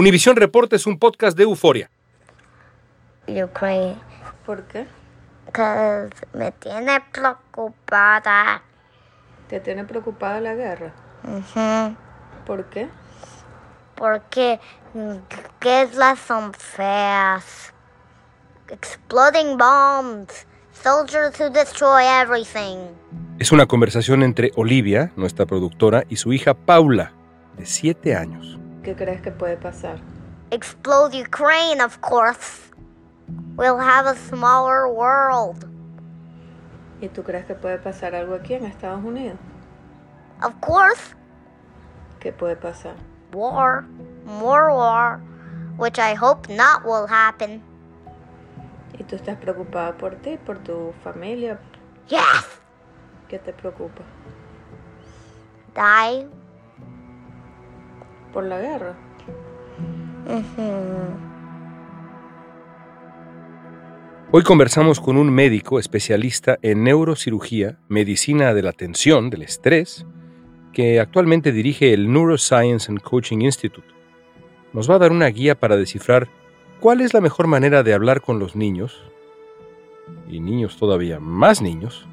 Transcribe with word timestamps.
Univisión 0.00 0.34
Reporta 0.34 0.76
es 0.76 0.86
un 0.86 0.98
podcast 0.98 1.36
de 1.36 1.42
euforia. 1.42 1.90
Ukraine. 3.28 3.98
¿Por 4.46 4.62
qué? 4.62 4.86
Because 5.44 6.08
me 6.32 6.52
tiene 6.52 7.02
preocupada. 7.12 8.62
¿Te 9.46 9.60
tiene 9.60 9.84
preocupada 9.84 10.40
la 10.40 10.54
guerra? 10.54 10.94
¿Por 12.46 12.64
qué? 12.70 12.88
Porque 13.94 14.58
guerras 15.60 16.18
son 16.18 16.54
feas. 16.54 17.74
Exploding 18.70 19.58
bombs. 19.58 20.46
Soldiers 20.72 21.38
who 21.38 21.50
destroy 21.50 22.04
everything. 22.06 22.88
Es 23.38 23.52
una 23.52 23.66
conversación 23.66 24.22
entre 24.22 24.50
Olivia, 24.56 25.12
nuestra 25.16 25.44
productora, 25.44 26.04
y 26.08 26.16
su 26.16 26.32
hija 26.32 26.54
Paula, 26.54 27.12
de 27.58 27.66
7 27.66 28.16
años. 28.16 28.59
¿Qué 28.82 28.96
crees 28.96 29.20
que 29.20 29.30
puede 29.30 29.56
pasar? 29.56 29.98
Explode 30.50 31.14
Ukraine, 31.22 31.80
of 31.82 32.00
course. 32.00 32.70
We'll 33.56 33.78
have 33.78 34.06
a 34.06 34.14
smaller 34.14 34.86
world. 34.88 35.66
¿Y 37.00 37.08
tú 37.08 37.22
crees 37.22 37.46
que 37.46 37.54
puede 37.54 37.78
pasar 37.78 38.14
algo 38.14 38.34
aquí 38.34 38.54
en 38.54 38.64
Estados 38.64 39.02
Unidos? 39.04 39.38
Of 40.42 40.54
course, 40.60 41.14
¿Qué 42.20 42.32
puede 42.32 42.56
pasar? 42.56 42.96
war. 43.32 43.84
More 44.24 44.72
war. 44.74 45.20
Which 45.78 45.98
I 45.98 46.14
hope 46.14 46.48
not 46.48 46.84
will 46.84 47.06
happen. 47.06 47.62
¿Y 48.98 49.04
tú 49.04 49.16
estás 49.16 49.36
preocupada 49.38 49.96
por 49.96 50.14
ti, 50.16 50.36
por 50.36 50.58
tu 50.58 50.92
familia? 51.02 51.58
Yes! 52.08 52.60
¿Qué 53.28 53.38
te 53.38 53.52
preocupa? 53.52 54.02
Die. 55.74 56.28
¿Por 58.32 58.44
la 58.44 58.60
guerra? 58.60 58.96
Hoy 64.30 64.44
conversamos 64.44 65.00
con 65.00 65.16
un 65.16 65.30
médico 65.30 65.80
especialista 65.80 66.56
en 66.62 66.84
neurocirugía, 66.84 67.80
medicina 67.88 68.54
de 68.54 68.62
la 68.62 68.70
atención, 68.70 69.30
del 69.30 69.42
estrés, 69.42 70.06
que 70.72 71.00
actualmente 71.00 71.50
dirige 71.50 71.92
el 71.92 72.12
Neuroscience 72.12 72.92
and 72.92 73.00
Coaching 73.00 73.40
Institute. 73.40 73.88
Nos 74.72 74.88
va 74.88 74.94
a 74.94 74.98
dar 75.00 75.10
una 75.10 75.26
guía 75.26 75.58
para 75.58 75.76
descifrar 75.76 76.28
cuál 76.78 77.00
es 77.00 77.12
la 77.12 77.20
mejor 77.20 77.48
manera 77.48 77.82
de 77.82 77.92
hablar 77.92 78.20
con 78.20 78.38
los 78.38 78.54
niños, 78.54 79.02
y 80.28 80.38
niños 80.38 80.76
todavía 80.76 81.18
más 81.18 81.60
niños, 81.60 82.06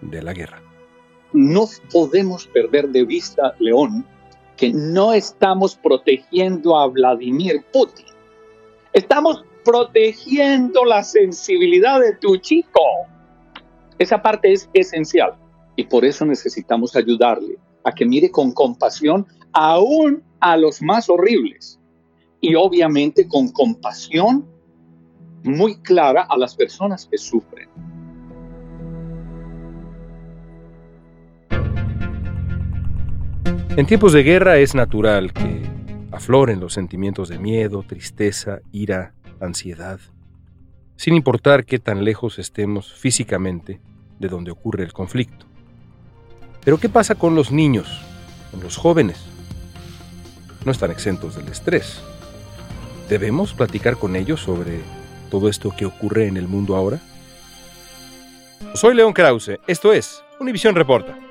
de 0.00 0.22
la 0.22 0.32
guerra. 0.32 0.62
no 1.32 1.66
podemos 1.92 2.48
perder 2.48 2.88
de 2.88 3.04
vista, 3.04 3.54
León, 3.60 4.04
que 4.60 4.74
no 4.74 5.14
estamos 5.14 5.74
protegiendo 5.74 6.78
a 6.78 6.86
Vladimir 6.86 7.64
Putin. 7.72 8.04
Estamos 8.92 9.42
protegiendo 9.64 10.84
la 10.84 11.02
sensibilidad 11.02 11.98
de 11.98 12.14
tu 12.16 12.36
chico. 12.36 12.82
Esa 13.98 14.20
parte 14.20 14.52
es 14.52 14.68
esencial 14.74 15.32
y 15.76 15.84
por 15.84 16.04
eso 16.04 16.26
necesitamos 16.26 16.94
ayudarle 16.94 17.56
a 17.84 17.92
que 17.92 18.04
mire 18.04 18.30
con 18.30 18.52
compasión 18.52 19.26
aún 19.54 20.22
a 20.40 20.58
los 20.58 20.82
más 20.82 21.08
horribles 21.08 21.80
y 22.42 22.54
obviamente 22.54 23.26
con 23.26 23.48
compasión 23.52 24.46
muy 25.42 25.76
clara 25.76 26.26
a 26.28 26.36
las 26.36 26.54
personas 26.54 27.08
que 27.10 27.16
sufren. 27.16 27.66
En 33.76 33.86
tiempos 33.86 34.12
de 34.12 34.24
guerra 34.24 34.58
es 34.58 34.74
natural 34.74 35.32
que 35.32 35.62
afloren 36.10 36.58
los 36.58 36.74
sentimientos 36.74 37.28
de 37.28 37.38
miedo, 37.38 37.84
tristeza, 37.86 38.58
ira, 38.72 39.14
ansiedad, 39.40 40.00
sin 40.96 41.14
importar 41.14 41.64
qué 41.64 41.78
tan 41.78 42.04
lejos 42.04 42.40
estemos 42.40 42.92
físicamente 42.92 43.80
de 44.18 44.28
donde 44.28 44.50
ocurre 44.50 44.82
el 44.82 44.92
conflicto. 44.92 45.46
Pero 46.64 46.78
¿qué 46.78 46.88
pasa 46.88 47.14
con 47.14 47.36
los 47.36 47.52
niños, 47.52 48.02
con 48.50 48.60
los 48.60 48.76
jóvenes? 48.76 49.24
No 50.64 50.72
están 50.72 50.90
exentos 50.90 51.36
del 51.36 51.46
estrés. 51.48 52.02
¿Debemos 53.08 53.54
platicar 53.54 53.96
con 53.96 54.16
ellos 54.16 54.40
sobre 54.40 54.80
todo 55.30 55.48
esto 55.48 55.72
que 55.76 55.86
ocurre 55.86 56.26
en 56.26 56.36
el 56.36 56.48
mundo 56.48 56.74
ahora? 56.74 56.98
Soy 58.74 58.96
León 58.96 59.12
Krause, 59.12 59.60
esto 59.68 59.92
es 59.92 60.24
Univisión 60.40 60.74
Reporta. 60.74 61.29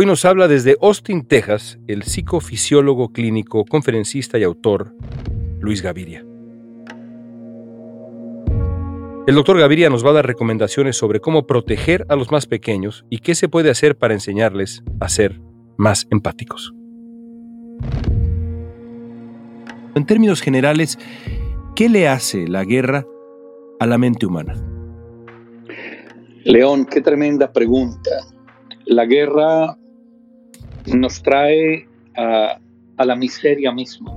Hoy 0.00 0.06
nos 0.06 0.24
habla 0.24 0.46
desde 0.46 0.76
Austin, 0.80 1.26
Texas, 1.26 1.80
el 1.88 2.04
psicofisiólogo 2.04 3.12
clínico, 3.12 3.64
conferencista 3.64 4.38
y 4.38 4.44
autor 4.44 4.94
Luis 5.58 5.82
Gaviria. 5.82 6.24
El 9.26 9.34
doctor 9.34 9.58
Gaviria 9.58 9.90
nos 9.90 10.06
va 10.06 10.10
a 10.10 10.12
dar 10.12 10.24
recomendaciones 10.24 10.96
sobre 10.96 11.18
cómo 11.18 11.48
proteger 11.48 12.06
a 12.08 12.14
los 12.14 12.30
más 12.30 12.46
pequeños 12.46 13.06
y 13.10 13.18
qué 13.18 13.34
se 13.34 13.48
puede 13.48 13.70
hacer 13.70 13.98
para 13.98 14.14
enseñarles 14.14 14.84
a 15.00 15.08
ser 15.08 15.40
más 15.76 16.06
empáticos. 16.12 16.72
En 19.96 20.06
términos 20.06 20.42
generales, 20.42 20.96
¿qué 21.74 21.88
le 21.88 22.06
hace 22.06 22.46
la 22.46 22.62
guerra 22.62 23.04
a 23.80 23.86
la 23.86 23.98
mente 23.98 24.26
humana? 24.26 24.54
León, 26.44 26.86
qué 26.86 27.00
tremenda 27.00 27.52
pregunta. 27.52 28.10
La 28.86 29.04
guerra 29.04 29.76
nos 30.94 31.22
trae 31.22 31.86
a, 32.16 32.58
la 33.04 33.16
miseria 33.16 33.72
misma, 33.72 34.16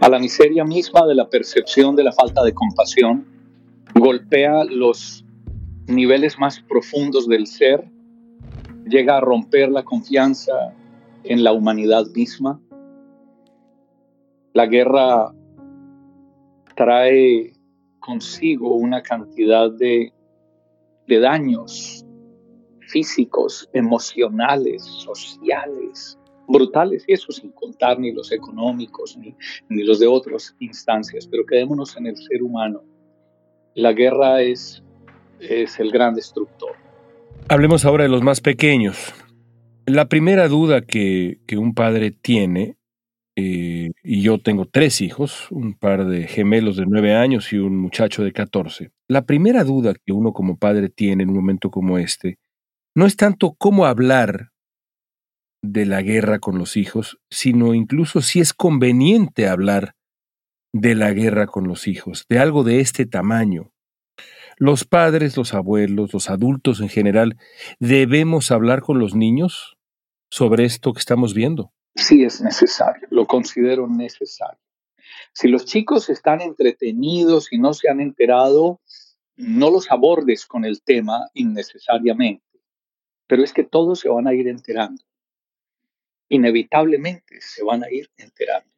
a 0.00 0.08
la 0.08 0.18
miseria 0.18 0.64
misma 0.64 1.06
de 1.06 1.14
la 1.14 1.28
percepción 1.28 1.96
de 1.96 2.04
la 2.04 2.12
falta 2.12 2.42
de 2.42 2.52
compasión, 2.52 3.26
golpea 3.94 4.64
los 4.64 5.24
niveles 5.86 6.38
más 6.38 6.60
profundos 6.60 7.26
del 7.26 7.46
ser, 7.46 7.84
llega 8.86 9.16
a 9.16 9.20
romper 9.20 9.70
la 9.70 9.82
confianza 9.82 10.74
en 11.24 11.42
la 11.42 11.52
humanidad 11.52 12.06
misma. 12.14 12.60
La 14.52 14.66
guerra 14.66 15.32
trae 16.74 17.52
consigo 17.98 18.76
una 18.76 19.02
cantidad 19.02 19.70
de 19.70 20.12
daños 21.06 22.04
físicos, 22.88 23.68
emocionales, 23.72 24.82
sociales, 24.82 26.18
brutales, 26.48 27.04
y 27.06 27.12
eso 27.12 27.30
sin 27.30 27.50
contar 27.52 27.98
ni 27.98 28.12
los 28.12 28.32
económicos 28.32 29.16
ni, 29.16 29.34
ni 29.68 29.84
los 29.84 30.00
de 30.00 30.06
otras 30.06 30.56
instancias, 30.58 31.26
pero 31.28 31.44
quedémonos 31.44 31.96
en 31.96 32.06
el 32.06 32.16
ser 32.16 32.42
humano. 32.42 32.82
La 33.74 33.92
guerra 33.92 34.42
es, 34.42 34.82
es 35.38 35.78
el 35.78 35.90
gran 35.90 36.14
destructor. 36.14 36.72
Hablemos 37.48 37.84
ahora 37.84 38.04
de 38.04 38.10
los 38.10 38.22
más 38.22 38.40
pequeños. 38.40 39.14
La 39.86 40.08
primera 40.08 40.48
duda 40.48 40.80
que, 40.80 41.38
que 41.46 41.56
un 41.56 41.74
padre 41.74 42.10
tiene, 42.10 42.76
eh, 43.36 43.92
y 44.02 44.22
yo 44.22 44.38
tengo 44.38 44.66
tres 44.66 45.00
hijos, 45.00 45.46
un 45.50 45.74
par 45.74 46.06
de 46.06 46.26
gemelos 46.26 46.76
de 46.76 46.86
nueve 46.86 47.14
años 47.14 47.52
y 47.52 47.58
un 47.58 47.76
muchacho 47.76 48.24
de 48.24 48.32
14, 48.32 48.90
la 49.06 49.26
primera 49.26 49.62
duda 49.62 49.94
que 49.94 50.12
uno 50.12 50.32
como 50.32 50.58
padre 50.58 50.88
tiene 50.88 51.22
en 51.22 51.30
un 51.30 51.36
momento 51.36 51.70
como 51.70 51.98
este, 51.98 52.38
no 52.98 53.06
es 53.06 53.14
tanto 53.14 53.54
cómo 53.56 53.86
hablar 53.86 54.50
de 55.62 55.86
la 55.86 56.02
guerra 56.02 56.40
con 56.40 56.58
los 56.58 56.76
hijos, 56.76 57.20
sino 57.30 57.72
incluso 57.72 58.22
si 58.22 58.40
es 58.40 58.52
conveniente 58.52 59.46
hablar 59.46 59.94
de 60.72 60.96
la 60.96 61.12
guerra 61.12 61.46
con 61.46 61.68
los 61.68 61.86
hijos, 61.86 62.26
de 62.28 62.40
algo 62.40 62.64
de 62.64 62.80
este 62.80 63.06
tamaño. 63.06 63.70
Los 64.56 64.84
padres, 64.84 65.36
los 65.36 65.54
abuelos, 65.54 66.12
los 66.12 66.28
adultos 66.28 66.80
en 66.80 66.88
general, 66.88 67.36
debemos 67.78 68.50
hablar 68.50 68.82
con 68.82 68.98
los 68.98 69.14
niños 69.14 69.78
sobre 70.28 70.64
esto 70.64 70.92
que 70.92 70.98
estamos 70.98 71.34
viendo. 71.34 71.72
Sí 71.94 72.24
es 72.24 72.40
necesario, 72.40 73.06
lo 73.10 73.26
considero 73.26 73.86
necesario. 73.86 74.58
Si 75.32 75.46
los 75.46 75.66
chicos 75.66 76.10
están 76.10 76.40
entretenidos 76.40 77.52
y 77.52 77.58
no 77.58 77.74
se 77.74 77.88
han 77.90 78.00
enterado, 78.00 78.80
no 79.36 79.70
los 79.70 79.88
abordes 79.92 80.46
con 80.46 80.64
el 80.64 80.82
tema 80.82 81.28
innecesariamente 81.32 82.47
pero 83.28 83.44
es 83.44 83.52
que 83.52 83.62
todos 83.62 84.00
se 84.00 84.08
van 84.08 84.26
a 84.26 84.34
ir 84.34 84.48
enterando. 84.48 85.04
Inevitablemente 86.30 87.40
se 87.40 87.62
van 87.62 87.84
a 87.84 87.90
ir 87.90 88.10
enterando. 88.16 88.68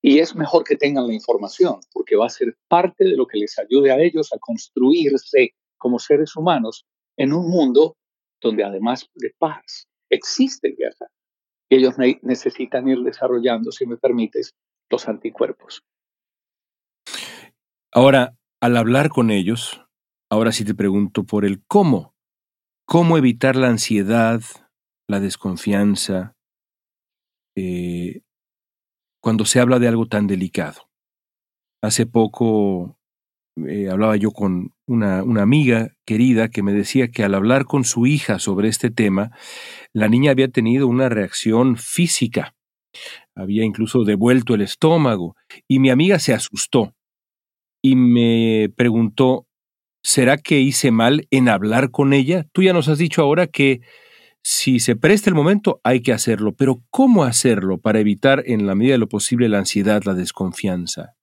Y 0.00 0.20
es 0.20 0.36
mejor 0.36 0.62
que 0.62 0.76
tengan 0.76 1.08
la 1.08 1.14
información, 1.14 1.80
porque 1.92 2.14
va 2.14 2.26
a 2.26 2.30
ser 2.30 2.56
parte 2.68 3.04
de 3.04 3.16
lo 3.16 3.26
que 3.26 3.38
les 3.38 3.58
ayude 3.58 3.90
a 3.90 3.98
ellos 3.98 4.32
a 4.32 4.38
construirse 4.38 5.54
como 5.76 5.98
seres 5.98 6.36
humanos 6.36 6.86
en 7.16 7.32
un 7.32 7.50
mundo 7.50 7.96
donde 8.40 8.62
además 8.62 9.08
de 9.14 9.34
paz 9.38 9.88
existe 10.08 10.76
guerra. 10.78 11.10
Y 11.68 11.76
ellos 11.76 11.96
necesitan 12.22 12.88
ir 12.88 13.00
desarrollando, 13.00 13.72
si 13.72 13.86
me 13.86 13.96
permites, 13.96 14.54
los 14.88 15.08
anticuerpos. 15.08 15.82
Ahora, 17.92 18.36
al 18.60 18.76
hablar 18.76 19.08
con 19.08 19.30
ellos, 19.30 19.82
ahora 20.30 20.52
sí 20.52 20.64
te 20.64 20.74
pregunto 20.74 21.24
por 21.24 21.44
el 21.44 21.62
cómo 21.66 22.14
cómo 22.88 23.18
evitar 23.18 23.54
la 23.54 23.68
ansiedad, 23.68 24.40
la 25.08 25.20
desconfianza, 25.20 26.34
eh, 27.54 28.22
cuando 29.22 29.44
se 29.44 29.60
habla 29.60 29.78
de 29.78 29.88
algo 29.88 30.06
tan 30.06 30.26
delicado. 30.26 30.88
Hace 31.82 32.06
poco 32.06 32.98
eh, 33.56 33.90
hablaba 33.90 34.16
yo 34.16 34.30
con 34.30 34.72
una, 34.86 35.22
una, 35.22 35.42
amiga 35.42 35.92
querida 36.06 36.48
que 36.48 36.62
me 36.62 36.72
decía 36.72 37.08
que 37.08 37.24
al 37.24 37.34
hablar 37.34 37.66
con 37.66 37.84
su 37.84 38.06
hija 38.06 38.38
sobre 38.38 38.68
este 38.68 38.90
tema, 38.90 39.32
la 39.92 40.08
niña 40.08 40.30
había 40.30 40.48
tenido 40.48 40.86
una 40.86 41.10
reacción 41.10 41.76
física, 41.76 42.54
había 43.36 43.64
incluso 43.64 44.04
devuelto 44.04 44.54
el 44.54 44.62
estómago, 44.62 45.36
y 45.68 45.78
mi 45.78 45.90
amiga 45.90 46.18
se 46.18 46.32
asustó 46.32 46.94
y 47.82 47.96
me 47.96 48.70
preguntó, 48.74 49.47
¿será 50.08 50.38
que 50.38 50.58
hice 50.58 50.90
mal 50.90 51.26
en 51.30 51.50
hablar 51.50 51.90
con 51.90 52.14
ella? 52.14 52.46
Tú 52.52 52.62
ya 52.62 52.72
nos 52.72 52.88
has 52.88 52.96
dicho 52.96 53.20
ahora 53.20 53.46
que 53.46 53.82
si 54.40 54.80
se 54.80 54.96
presta 54.96 55.28
el 55.28 55.36
momento 55.36 55.82
hay 55.84 56.00
que 56.00 56.14
hacerlo, 56.14 56.54
pero 56.54 56.80
¿cómo 56.88 57.24
hacerlo 57.24 57.76
para 57.76 57.98
evitar 57.98 58.42
en 58.46 58.66
la 58.66 58.74
medida 58.74 58.92
de 58.92 58.98
lo 58.98 59.08
posible 59.08 59.50
la 59.50 59.58
ansiedad, 59.58 60.02
la 60.04 60.14
desconfianza? 60.14 61.14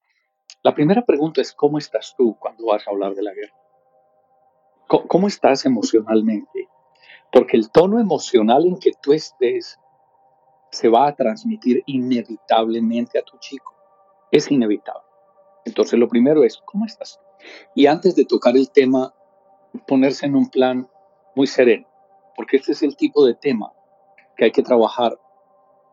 La 0.62 0.76
primera 0.76 1.04
pregunta 1.04 1.42
es, 1.42 1.52
¿cómo 1.52 1.80
estás 1.80 2.14
tú 2.16 2.38
cuando 2.40 2.68
vas 2.68 2.88
a 2.88 2.92
hablar 2.92 3.16
de 3.16 3.24
la 3.24 3.34
guerra? 3.34 3.56
¿Cómo 4.88 5.28
estás 5.28 5.66
emocionalmente? 5.66 6.70
Porque 7.32 7.58
el 7.58 7.72
tono 7.72 8.00
emocional 8.00 8.68
en 8.68 8.78
que 8.78 8.92
tú 9.02 9.14
estés 9.14 9.80
se 10.70 10.90
va 10.90 11.08
a 11.08 11.16
transmitir 11.16 11.82
inevitablemente 11.88 13.18
a 13.18 13.24
tu 13.24 13.40
chico. 13.40 13.74
Es 14.32 14.52
inevitable. 14.52 15.02
Entonces 15.66 15.98
lo 15.98 16.08
primero 16.08 16.44
es, 16.44 16.62
¿cómo 16.66 16.86
estás? 16.86 17.20
Y 17.74 17.88
antes 17.88 18.16
de 18.16 18.26
tocar 18.26 18.56
el 18.56 18.70
tema, 18.72 19.14
ponerse 19.88 20.26
en 20.26 20.36
un 20.36 20.50
plan 20.50 20.88
muy 21.36 21.48
sereno, 21.48 21.88
porque 22.36 22.58
este 22.58 22.72
es 22.72 22.84
el 22.84 22.96
tipo 22.96 23.26
de 23.26 23.36
tema 23.36 23.72
que 24.38 24.46
hay 24.46 24.52
que 24.52 24.64
trabajar 24.64 25.18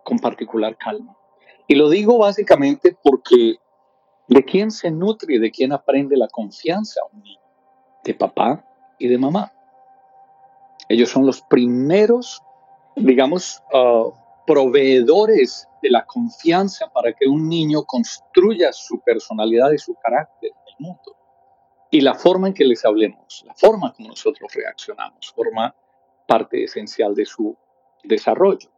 con 0.04 0.19
particular 0.19 0.76
calma. 0.76 1.16
Y 1.66 1.75
lo 1.75 1.88
digo 1.88 2.19
básicamente 2.19 2.96
porque 3.02 3.58
¿De 4.28 4.44
quién 4.44 4.70
se 4.70 4.90
nutre 4.90 5.38
de 5.38 5.50
quién 5.50 5.72
aprende 5.72 6.16
la 6.16 6.28
confianza 6.28 7.00
un 7.12 7.22
niño? 7.22 7.40
De 8.05 8.14
papá 8.14 8.64
y 8.98 9.08
de 9.08 9.19
mamá. 9.19 9.52
Ellos 10.88 11.10
son 11.10 11.26
los 11.26 11.43
primeros, 11.43 12.40
digamos, 12.96 13.62
ah, 13.75 14.08
proveedores 14.46 15.69
de 15.82 15.90
la 15.90 16.06
confianza 16.06 16.88
para 16.93 17.12
que 17.12 17.28
un 17.28 17.48
niño 17.48 17.82
construya 17.84 18.72
su 18.72 19.00
personalidad 19.00 19.72
y 19.72 19.78
su 19.78 19.94
carácter 19.94 20.50
en 20.50 20.69
el 20.69 20.87
mundo. 20.87 21.16
Y 21.93 22.00
la 22.00 22.15
forma 22.15 22.49
en 22.49 22.55
que 22.55 22.65
les 22.65 22.85
hablemos, 22.85 23.44
la 23.47 23.55
forma 23.55 23.93
como 23.93 24.09
nosotros 24.09 24.53
reaccionamos, 24.53 25.33
forma 25.33 25.73
parte 26.27 26.65
esencial 26.65 27.15
de 27.15 27.25
su 27.25 27.56
desarrollo. 28.03 28.69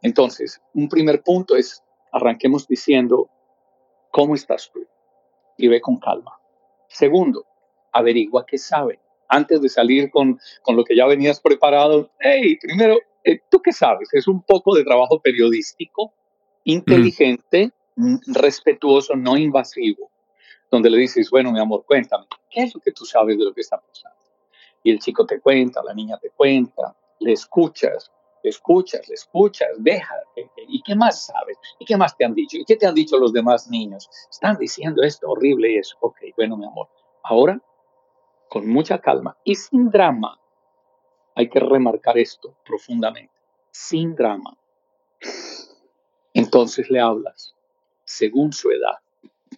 Entonces, 0.00 0.62
un 0.72 0.88
primer 0.88 1.22
punto 1.22 1.56
es, 1.56 1.82
arranquemos 2.12 2.66
diciendo, 2.66 3.28
¿Cómo 4.14 4.36
estás 4.36 4.70
tú? 4.72 4.86
Y 5.56 5.66
ve 5.66 5.80
con 5.80 5.96
calma. 5.96 6.38
Segundo, 6.86 7.44
averigua 7.90 8.46
qué 8.46 8.58
sabe. 8.58 9.00
Antes 9.28 9.60
de 9.60 9.68
salir 9.68 10.08
con, 10.08 10.38
con 10.62 10.76
lo 10.76 10.84
que 10.84 10.94
ya 10.94 11.04
venías 11.06 11.40
preparado, 11.40 12.12
hey, 12.20 12.56
primero, 12.62 12.96
eh, 13.24 13.40
¿tú 13.50 13.60
qué 13.60 13.72
sabes? 13.72 14.08
Es 14.12 14.28
un 14.28 14.40
poco 14.42 14.76
de 14.76 14.84
trabajo 14.84 15.20
periodístico, 15.20 16.14
inteligente, 16.62 17.72
mm, 17.96 18.18
respetuoso, 18.34 19.16
no 19.16 19.36
invasivo, 19.36 20.12
donde 20.70 20.90
le 20.90 20.98
dices, 20.98 21.28
bueno, 21.28 21.50
mi 21.50 21.58
amor, 21.58 21.84
cuéntame, 21.84 22.26
¿qué 22.54 22.62
es 22.62 22.74
lo 22.74 22.80
que 22.80 22.92
tú 22.92 23.04
sabes 23.04 23.36
de 23.36 23.44
lo 23.44 23.52
que 23.52 23.62
está 23.62 23.80
pasando? 23.80 24.16
Y 24.82 24.92
el 24.92 25.00
chico 25.00 25.26
te 25.26 25.40
cuenta, 25.40 25.82
la 25.82 25.92
niña 25.92 26.18
te 26.18 26.30
cuenta, 26.30 26.96
le 27.18 27.32
escuchas, 27.32 28.12
le 28.42 28.50
escuchas, 28.50 29.08
le 29.08 29.14
escuchas, 29.14 29.70
deja. 29.78 30.14
¿Y 30.68 30.82
qué 30.82 30.94
más 30.94 31.26
sabes? 31.26 31.58
¿Y 31.78 31.84
qué 31.84 31.96
más 31.96 32.16
te 32.16 32.24
han 32.24 32.34
dicho? 32.34 32.58
¿Y 32.58 32.64
qué 32.64 32.76
te 32.76 32.86
han 32.86 32.94
dicho 32.94 33.18
los 33.18 33.32
demás 33.32 33.68
niños? 33.68 34.08
Están 34.30 34.56
diciendo 34.56 35.02
esto 35.02 35.28
horrible 35.28 35.72
y 35.72 35.78
eso. 35.78 35.96
Ok, 36.00 36.18
bueno, 36.36 36.56
mi 36.56 36.66
amor. 36.66 36.88
Ahora, 37.22 37.60
con 38.48 38.68
mucha 38.68 39.00
calma 39.00 39.36
y 39.42 39.54
sin 39.56 39.90
drama, 39.90 40.38
hay 41.34 41.48
que 41.48 41.58
remarcar 41.58 42.18
esto 42.18 42.54
profundamente. 42.64 43.34
Sin 43.70 44.14
drama. 44.14 44.56
Entonces 46.34 46.90
le 46.90 47.00
hablas 47.00 47.54
según 48.04 48.52
su 48.52 48.70
edad. 48.70 48.98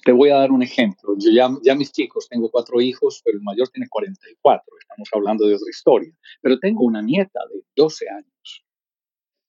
Te 0.05 0.13
voy 0.13 0.31
a 0.31 0.37
dar 0.37 0.51
un 0.51 0.63
ejemplo. 0.63 1.15
Yo 1.19 1.31
ya, 1.31 1.49
ya 1.63 1.75
mis 1.75 1.93
chicos, 1.93 2.29
tengo 2.29 2.51
cuatro 2.51 2.81
hijos, 2.81 3.21
pero 3.25 3.39
el 3.39 3.43
mayor 3.43 3.69
tiene 3.69 3.89
44. 3.89 4.65
Estamos 4.81 5.09
hablando 5.13 5.47
de 5.47 5.55
otra 5.55 5.71
historia. 5.71 6.13
Pero 6.41 6.59
tengo 6.59 6.85
una 6.85 7.03
nieta 7.03 7.41
de 7.53 7.63
12 7.75 8.09
años 8.09 8.67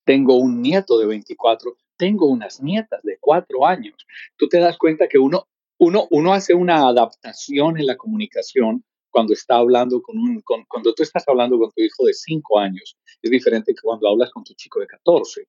tengo 0.08 0.38
un 0.38 0.62
nieto 0.62 0.98
de 0.98 1.06
24, 1.06 1.76
tengo 1.98 2.28
unas 2.28 2.64
nietas 2.64 3.04
de 3.04 3.18
4 3.20 3.68
años. 3.68 3.94
Tú 4.38 4.48
te 4.48 4.58
das 4.58 4.78
cuenta 4.78 5.08
que 5.10 5.20
uno, 5.20 5.48
uno, 5.80 6.08
uno 6.12 6.34
hace 6.34 6.54
una 6.54 6.88
adaptación 6.88 7.78
en 7.78 7.86
la 7.86 7.98
comunicación 7.98 8.86
cuando 9.10 9.34
está 9.34 9.58
hablando 9.58 10.02
con 10.02 10.18
un, 10.18 10.42
cuando 10.70 10.94
tú 10.94 11.04
estás 11.04 11.26
hablando 11.28 11.60
con 11.60 11.72
tu 11.72 11.84
hijo 11.84 12.06
de 12.06 12.14
5 12.14 12.58
años. 12.58 12.98
Es 13.22 13.30
diferente 13.30 13.74
que 13.74 13.82
cuando 13.84 14.08
hablas 14.08 14.32
con 14.32 14.46
tu 14.46 14.54
chico 14.54 14.80
de 14.80 14.88
14. 14.88 15.46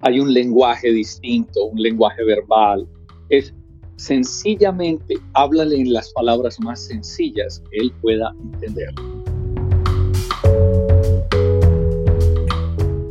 Hay 0.00 0.20
un 0.20 0.32
lenguaje 0.32 0.92
distinto, 0.92 1.64
un 1.64 1.82
lenguaje 1.82 2.22
verbal. 2.22 2.86
Es 3.30 3.52
sencillamente 3.96 5.14
háblale 5.32 5.76
en 5.76 5.92
las 5.92 6.12
palabras 6.12 6.60
más 6.60 6.84
sencillas 6.84 7.62
que 7.70 7.78
él 7.78 7.92
pueda 8.00 8.34
entender. 8.52 8.94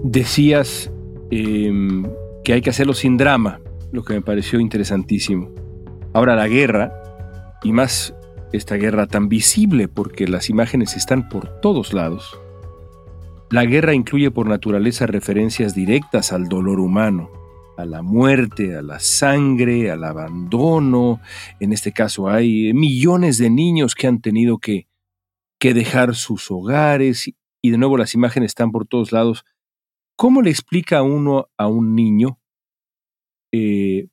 Decías 0.03 0.91
em, 1.31 2.05
que 2.43 2.53
hay 2.53 2.61
que 2.61 2.69
hacerlo 2.69 2.93
sin 2.93 3.17
drama, 3.17 3.59
lo 3.91 4.03
que 4.03 4.13
me 4.13 4.21
pareció 4.21 4.59
interesantísimo. 4.59 5.51
Ahora 6.13 6.35
la 6.35 6.47
guerra, 6.47 6.93
y 7.63 7.71
más 7.71 8.13
esta 8.53 8.75
guerra 8.75 9.07
tan 9.07 9.27
visible 9.27 9.87
porque 9.87 10.27
las 10.27 10.49
imágenes 10.49 10.95
están 10.95 11.27
por 11.27 11.59
todos 11.59 11.93
lados, 11.93 12.39
la 13.49 13.65
guerra 13.65 13.93
incluye 13.93 14.31
por 14.31 14.47
naturaleza 14.47 15.05
referencias 15.07 15.75
directas 15.75 16.31
al 16.31 16.47
dolor 16.47 16.79
humano, 16.79 17.29
a 17.77 17.85
la 17.85 18.01
muerte, 18.01 18.75
a 18.75 18.81
la 18.81 18.99
sangre, 18.99 19.91
al 19.91 20.03
abandono. 20.03 21.19
En 21.59 21.73
este 21.73 21.91
caso 21.91 22.29
hay 22.29 22.73
millones 22.73 23.37
de 23.37 23.49
niños 23.49 23.95
que 23.95 24.07
han 24.07 24.21
tenido 24.21 24.57
que, 24.57 24.87
que 25.59 25.73
dejar 25.73 26.15
sus 26.15 26.49
hogares 26.51 27.31
y 27.61 27.69
de 27.71 27.77
nuevo 27.77 27.97
las 27.97 28.13
imágenes 28.13 28.51
están 28.51 28.71
por 28.71 28.87
todos 28.87 29.11
lados 29.11 29.45
¿Cómo 30.15 30.41
le 30.41 30.49
explica 30.49 31.01
uno 31.03 31.49
a 31.57 31.67
un 31.67 31.93
niño, 31.93 32.39
eh, 33.51 34.07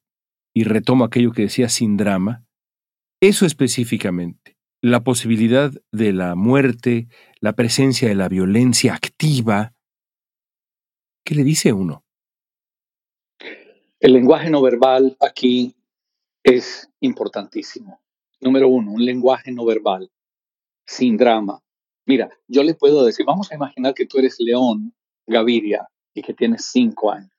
y 0.53 0.65
retomo 0.65 1.05
aquello 1.05 1.31
que 1.31 1.43
decía 1.43 1.69
sin 1.69 1.97
drama, 1.97 2.45
eso 3.21 3.47
específicamente, 3.47 4.59
la 4.83 5.05
posibilidad 5.05 5.73
de 5.93 6.13
la 6.13 6.35
muerte, 6.35 7.09
la 7.41 7.53
presencia 7.53 8.09
de 8.09 8.17
la 8.17 8.29
violencia 8.29 8.95
activa? 8.95 9.75
¿Qué 11.25 11.37
le 11.37 11.45
dice 11.45 11.73
uno? 11.73 12.05
El 14.03 14.15
lenguaje 14.15 14.51
no 14.51 14.61
verbal 14.61 15.17
aquí 15.21 15.77
es 16.43 16.91
importantísimo. 16.99 18.01
Número 18.41 18.67
uno, 18.67 18.91
un 18.91 19.05
lenguaje 19.05 19.53
no 19.53 19.65
verbal, 19.65 20.11
sin 20.85 21.17
drama. 21.17 21.63
Mira, 22.05 22.29
yo 22.49 22.65
le 22.65 22.75
puedo 22.75 23.05
decir, 23.05 23.25
vamos 23.25 23.53
a 23.53 23.55
imaginar 23.55 23.95
que 23.95 24.07
tú 24.07 24.19
eres 24.19 24.35
León 24.41 24.93
Gaviria 25.25 25.89
y 26.13 26.21
que 26.21 26.35
tienes 26.35 26.65
cinco 26.65 27.13
años. 27.13 27.31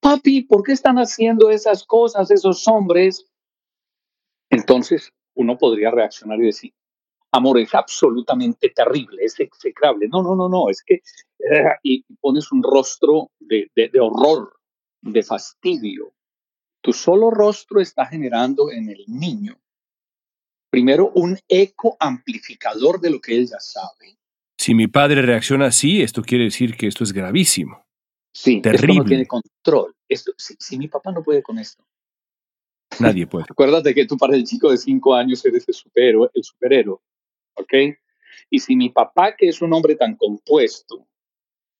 Papi, 0.00 0.42
¿por 0.42 0.62
qué 0.62 0.72
están 0.72 0.98
haciendo 0.98 1.48
esas 1.48 1.82
cosas 1.82 2.30
esos 2.30 2.68
hombres? 2.68 3.24
Entonces 4.50 5.14
uno 5.32 5.56
podría 5.56 5.90
reaccionar 5.90 6.38
y 6.40 6.44
decir, 6.44 6.74
amor, 7.32 7.58
es 7.58 7.74
absolutamente 7.74 8.68
terrible, 8.68 9.24
es 9.24 9.40
execrable. 9.40 10.08
No, 10.08 10.22
no, 10.22 10.36
no, 10.36 10.50
no, 10.50 10.68
es 10.68 10.82
que... 10.82 10.96
Eh, 10.96 11.74
y 11.84 12.04
pones 12.20 12.52
un 12.52 12.62
rostro 12.62 13.30
de, 13.38 13.70
de 13.74 13.98
horror, 13.98 14.57
de 15.00 15.22
fastidio. 15.22 16.12
Tu 16.80 16.92
solo 16.92 17.30
rostro 17.30 17.80
está 17.80 18.06
generando 18.06 18.70
en 18.70 18.88
el 18.88 19.04
niño, 19.06 19.58
primero, 20.70 21.10
un 21.14 21.38
eco 21.48 21.96
amplificador 21.98 23.00
de 23.00 23.10
lo 23.10 23.20
que 23.20 23.36
él 23.36 23.48
ya 23.48 23.60
sabe 23.60 24.18
si 24.58 24.74
mi 24.74 24.88
padre 24.88 25.22
reacciona 25.22 25.66
así, 25.66 26.02
esto 26.02 26.22
quiere 26.22 26.44
decir 26.44 26.76
que 26.76 26.88
esto 26.88 27.04
es 27.04 27.12
gravísimo. 27.12 27.86
Sí, 28.34 28.60
Terrible. 28.60 28.92
esto 28.92 29.02
no 29.02 29.08
tiene 29.08 29.26
control. 29.26 29.94
Esto, 30.08 30.32
si, 30.36 30.76
mi 30.76 30.88
papá 30.88 31.12
no 31.12 31.22
puede 31.22 31.42
con 31.42 31.58
esto. 31.58 31.84
Nadie 32.98 33.26
puede. 33.26 33.46
Acuérdate 33.48 33.94
que 33.94 34.04
tú 34.04 34.16
para 34.16 34.34
el 34.34 34.44
chico 34.44 34.70
de 34.70 34.76
cinco 34.76 35.14
años 35.14 35.44
eres 35.44 35.66
el 35.68 35.74
superhéroe, 35.74 36.28
el 36.34 36.42
superhéroe, 36.42 36.98
¿ok? 37.54 37.74
Y 38.50 38.58
si 38.58 38.74
mi 38.74 38.90
papá, 38.90 39.36
que 39.36 39.48
es 39.48 39.62
un 39.62 39.72
hombre 39.72 39.94
tan 39.94 40.16
compuesto, 40.16 41.06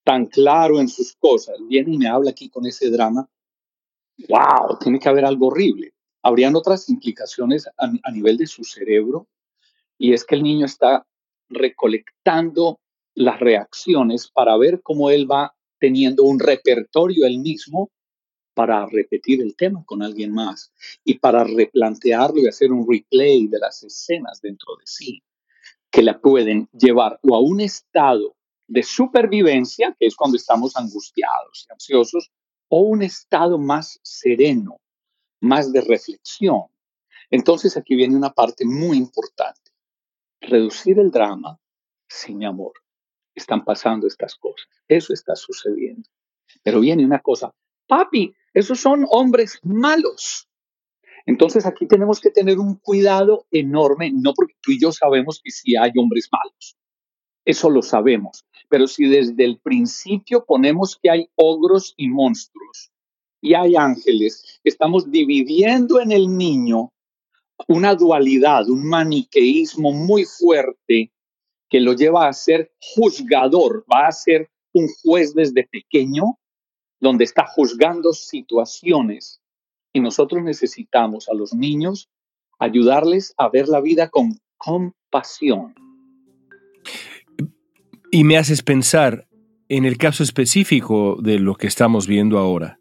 tan 0.09 0.25
claro 0.25 0.81
en 0.81 0.89
sus 0.89 1.15
cosas, 1.17 1.59
viene 1.69 1.93
y 1.93 1.99
me 1.99 2.09
habla 2.09 2.31
aquí 2.31 2.49
con 2.49 2.65
ese 2.65 2.89
drama, 2.89 3.29
wow, 4.27 4.79
tiene 4.79 4.99
que 4.99 5.07
haber 5.07 5.27
algo 5.27 5.49
horrible. 5.49 5.93
Habrían 6.23 6.57
otras 6.57 6.89
implicaciones 6.89 7.69
a, 7.77 8.11
nivel 8.11 8.39
de 8.39 8.47
su 8.47 8.65
cerebro, 8.65 9.29
y 9.99 10.15
es 10.15 10.25
que 10.25 10.37
el 10.37 10.45
niño 10.45 10.65
está 10.65 11.07
recolectando 11.51 12.81
las 13.15 13.39
reacciones 13.39 14.31
para 14.31 14.57
ver 14.57 14.81
cómo 14.83 15.11
él 15.11 15.31
va 15.31 15.55
teniendo 15.79 16.25
un 16.25 16.41
repertorio 16.41 17.27
él 17.27 17.41
mismo 17.41 17.91
para 18.55 18.87
repetir 18.87 19.43
el 19.43 19.57
tema 19.57 19.85
con 19.85 20.03
alguien 20.03 20.33
más 20.33 20.73
y 21.05 21.19
para 21.19 21.45
replantearlo 21.45 22.41
y 22.41 22.49
hacer 22.49 22.73
un 22.73 22.91
replay 22.91 23.47
de 23.47 23.59
las 23.59 23.83
escenas 23.83 24.41
dentro 24.41 24.75
de 24.77 24.87
sí 24.87 25.23
que 25.91 26.03
la 26.03 26.19
pueden 26.19 26.67
llevar 26.73 27.21
o 27.23 27.37
a 27.37 27.41
un 27.41 27.61
estado 27.61 28.38
de 28.69 28.83
supervivencia, 28.83 29.97
que 29.99 30.07
es 30.07 30.15
cuando 30.15 30.37
estamos 30.37 30.77
angustiados 30.77 31.67
y 31.69 31.73
ansiosos, 31.73 32.31
o 32.69 32.81
un 32.81 33.03
estado 33.03 33.59
más 33.59 33.99
sereno, 34.03 34.81
más 35.41 35.73
de 35.73 35.81
reflexión. 35.81 36.67
Entonces 37.31 37.77
aquí 37.77 37.97
viene 37.97 38.15
una 38.17 38.31
parte 38.31 38.65
muy 38.65 38.99
importante. 38.99 39.73
Reducir 40.41 40.99
el 40.99 41.11
drama, 41.11 41.59
sin 42.09 42.45
amor. 42.45 42.73
Están 43.35 43.65
pasando 43.65 44.07
estas 44.07 44.35
cosas. 44.37 44.69
Eso 44.87 45.13
está 45.13 45.35
sucediendo. 45.35 46.09
Pero 46.63 46.81
viene 46.81 47.05
una 47.05 47.21
cosa, 47.21 47.55
papi, 47.87 48.35
esos 48.53 48.81
son 48.81 49.07
hombres 49.11 49.59
malos. 49.63 50.49
Entonces 51.27 51.67
aquí 51.67 51.87
tenemos 51.87 52.21
que 52.21 52.31
tener 52.31 52.59
un 52.59 52.77
cuidado 52.77 53.47
enorme, 53.51 54.11
no 54.13 54.33
porque 54.35 54.55
tú 54.63 54.73
y 54.73 54.81
yo 54.81 54.93
sabemos 54.93 55.41
que 55.43 55.51
sí 55.51 55.77
hay 55.77 55.93
hombres 55.99 56.29
malos, 56.33 56.79
eso 57.45 57.69
lo 57.69 57.83
sabemos, 57.83 58.47
pero 58.69 58.87
si 58.87 59.07
desde 59.07 59.45
el 59.45 59.59
principio 59.59 60.45
ponemos 60.45 60.99
que 61.03 61.11
hay 61.11 61.29
ogros 61.37 61.95
y 61.97 62.09
monstruos 62.09 62.91
y 63.41 63.55
hay 63.55 63.77
ángeles, 63.77 64.61
estamos 64.65 65.11
dividiendo 65.11 66.01
en 66.01 66.13
el 66.13 66.37
niño 66.37 66.93
una 67.67 67.95
dualidad, 67.95 68.69
un 68.69 68.87
maniqueísmo 68.87 69.93
muy 69.93 70.25
fuerte 70.25 71.13
que 71.69 71.81
lo 71.81 71.93
lleva 71.93 72.29
a 72.29 72.33
ser 72.33 72.73
juzgador, 72.95 73.85
va 73.93 74.07
a 74.07 74.13
ser 74.13 74.49
un 74.73 74.89
juez 75.03 75.35
desde 75.35 75.67
pequeño, 75.67 76.39
donde 77.01 77.25
está 77.25 77.47
juzgando 77.47 78.13
situaciones. 78.13 79.41
Y 79.93 80.01
nosotros 80.01 80.43
necesitamos 80.43 81.29
a 81.29 81.35
los 81.35 81.53
niños 81.53 82.09
ayudarles 82.59 83.35
a 83.37 83.49
ver 83.49 83.69
la 83.69 83.81
vida 83.81 84.09
con 84.09 84.39
compasión. 84.57 85.75
Y 88.11 88.25
me 88.25 88.37
haces 88.39 88.63
pensar 88.63 89.27
en 89.69 89.85
el 89.85 89.99
caso 89.99 90.23
específico 90.23 91.19
de 91.21 91.39
lo 91.39 91.55
que 91.55 91.67
estamos 91.67 92.07
viendo 92.07 92.39
ahora, 92.39 92.79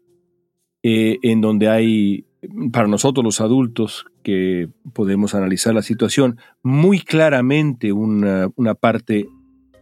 eh, 0.82 1.18
en 1.22 1.40
donde 1.40 1.68
hay, 1.68 2.24
para 2.72 2.88
nosotros 2.88 3.22
los 3.22 3.40
adultos 3.40 4.06
que 4.22 4.68
podemos 4.94 5.34
analizar 5.34 5.74
la 5.74 5.82
situación, 5.82 6.38
muy 6.62 7.00
claramente 7.00 7.92
una, 7.92 8.48
una 8.56 8.74
parte 8.74 9.26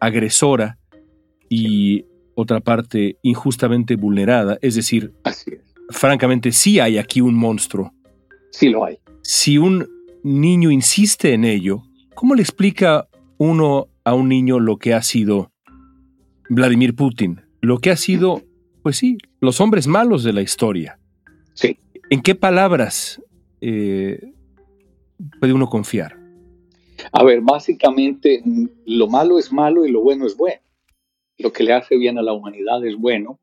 agresora 0.01 0.79
y 1.49 2.05
otra 2.35 2.61
parte 2.61 3.17
injustamente 3.23 3.95
vulnerada. 3.95 4.59
Es 4.63 4.75
decir, 4.75 5.13
francamente 5.91 6.51
sí 6.51 6.81
hay 6.81 6.99
aquí 6.99 7.21
un 7.21 7.35
monstruo. 7.35 7.93
Sí 8.51 8.69
lo 8.69 8.85
hay. 8.85 8.99
Si 9.23 9.59
un 9.59 9.89
niño 10.25 10.71
insiste 10.71 11.35
en 11.35 11.45
ello, 11.45 11.83
¿cómo 12.15 12.35
le 12.35 12.43
explica 12.43 13.09
uno 13.39 13.89
a 14.07 14.15
un 14.15 14.29
niño 14.29 14.61
lo 14.61 14.79
que 14.79 14.95
ha 14.95 15.03
sido 15.03 15.51
Vladimir 16.49 16.95
Putin, 16.95 17.41
lo 17.61 17.79
que 17.79 17.91
ha 17.91 17.97
sido, 17.97 18.41
pues 18.85 18.99
sí, 18.99 19.19
los 19.41 19.61
hombres 19.61 19.89
malos 19.89 20.23
de 20.23 20.33
la 20.33 20.43
historia. 20.43 21.01
Sí. 21.55 21.81
¿En 22.09 22.23
qué 22.23 22.37
palabras 22.37 23.21
eh, 23.61 24.33
puede 25.41 25.53
uno 25.53 25.69
confiar? 25.69 26.17
A 27.11 27.25
ver, 27.25 27.41
básicamente 27.41 28.45
lo 28.87 29.09
malo 29.09 29.41
es 29.41 29.53
malo 29.53 29.85
y 29.85 29.91
lo 29.91 30.03
bueno 30.03 30.25
es 30.25 30.37
bueno. 30.37 30.61
Lo 31.39 31.53
que 31.53 31.65
le 31.65 31.73
hace 31.73 31.97
bien 31.97 32.17
a 32.17 32.23
la 32.23 32.33
humanidad 32.33 32.87
es 32.87 32.97
bueno 32.97 33.41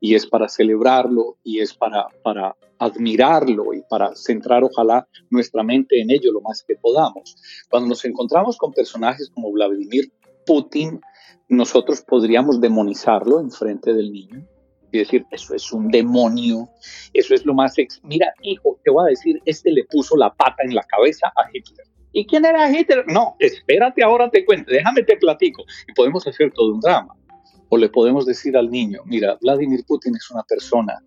y 0.00 0.14
es 0.14 0.26
para 0.26 0.48
celebrarlo 0.48 1.36
y 1.42 1.60
es 1.60 1.74
para, 1.74 2.06
para 2.22 2.56
admirarlo 2.78 3.72
y 3.72 3.82
para 3.88 4.14
centrar 4.14 4.64
ojalá 4.64 5.08
nuestra 5.30 5.62
mente 5.62 6.00
en 6.00 6.10
ello 6.10 6.32
lo 6.32 6.40
más 6.40 6.64
que 6.66 6.76
podamos. 6.76 7.36
Cuando 7.70 7.88
nos 7.88 8.04
encontramos 8.04 8.56
con 8.56 8.72
personajes 8.72 9.30
como 9.30 9.52
Vladimir 9.52 10.12
Putin, 10.44 11.00
nosotros 11.48 12.02
podríamos 12.02 12.60
demonizarlo 12.60 13.40
en 13.40 13.50
frente 13.50 13.94
del 13.94 14.12
niño 14.12 14.46
y 14.92 14.98
decir, 14.98 15.24
eso 15.30 15.54
es 15.54 15.72
un 15.72 15.88
demonio, 15.88 16.68
eso 17.12 17.34
es 17.34 17.44
lo 17.44 17.54
más... 17.54 17.76
Ex 17.78 18.00
Mira, 18.04 18.32
hijo, 18.42 18.78
te 18.84 18.90
voy 18.90 19.06
a 19.06 19.10
decir, 19.10 19.40
este 19.44 19.70
le 19.70 19.84
puso 19.84 20.16
la 20.16 20.32
pata 20.32 20.62
en 20.62 20.74
la 20.74 20.82
cabeza 20.84 21.28
a 21.28 21.48
Hitler. 21.52 21.86
¿Y 22.12 22.24
quién 22.26 22.44
era 22.44 22.70
Hitler? 22.70 23.04
No, 23.08 23.36
espérate, 23.38 24.02
ahora 24.02 24.30
te 24.30 24.44
cuento, 24.44 24.70
déjame 24.70 25.02
te 25.02 25.16
platico. 25.16 25.64
Y 25.86 25.92
podemos 25.92 26.26
hacer 26.26 26.52
todo 26.52 26.72
un 26.72 26.80
drama. 26.80 27.14
O 27.68 27.76
le 27.76 27.88
podemos 27.88 28.26
decir 28.26 28.56
al 28.56 28.70
niño, 28.70 29.02
mira, 29.04 29.36
Vladimir 29.40 29.84
Putin 29.86 30.14
es 30.14 30.30
una 30.30 30.42
persona 30.42 31.02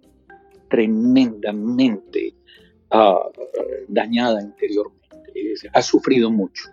tremendamente 0.69 2.35
uh, 2.91 3.31
dañada 3.87 4.41
interiormente, 4.41 4.99
ha 5.73 5.81
sufrido 5.81 6.29
mucho. 6.29 6.69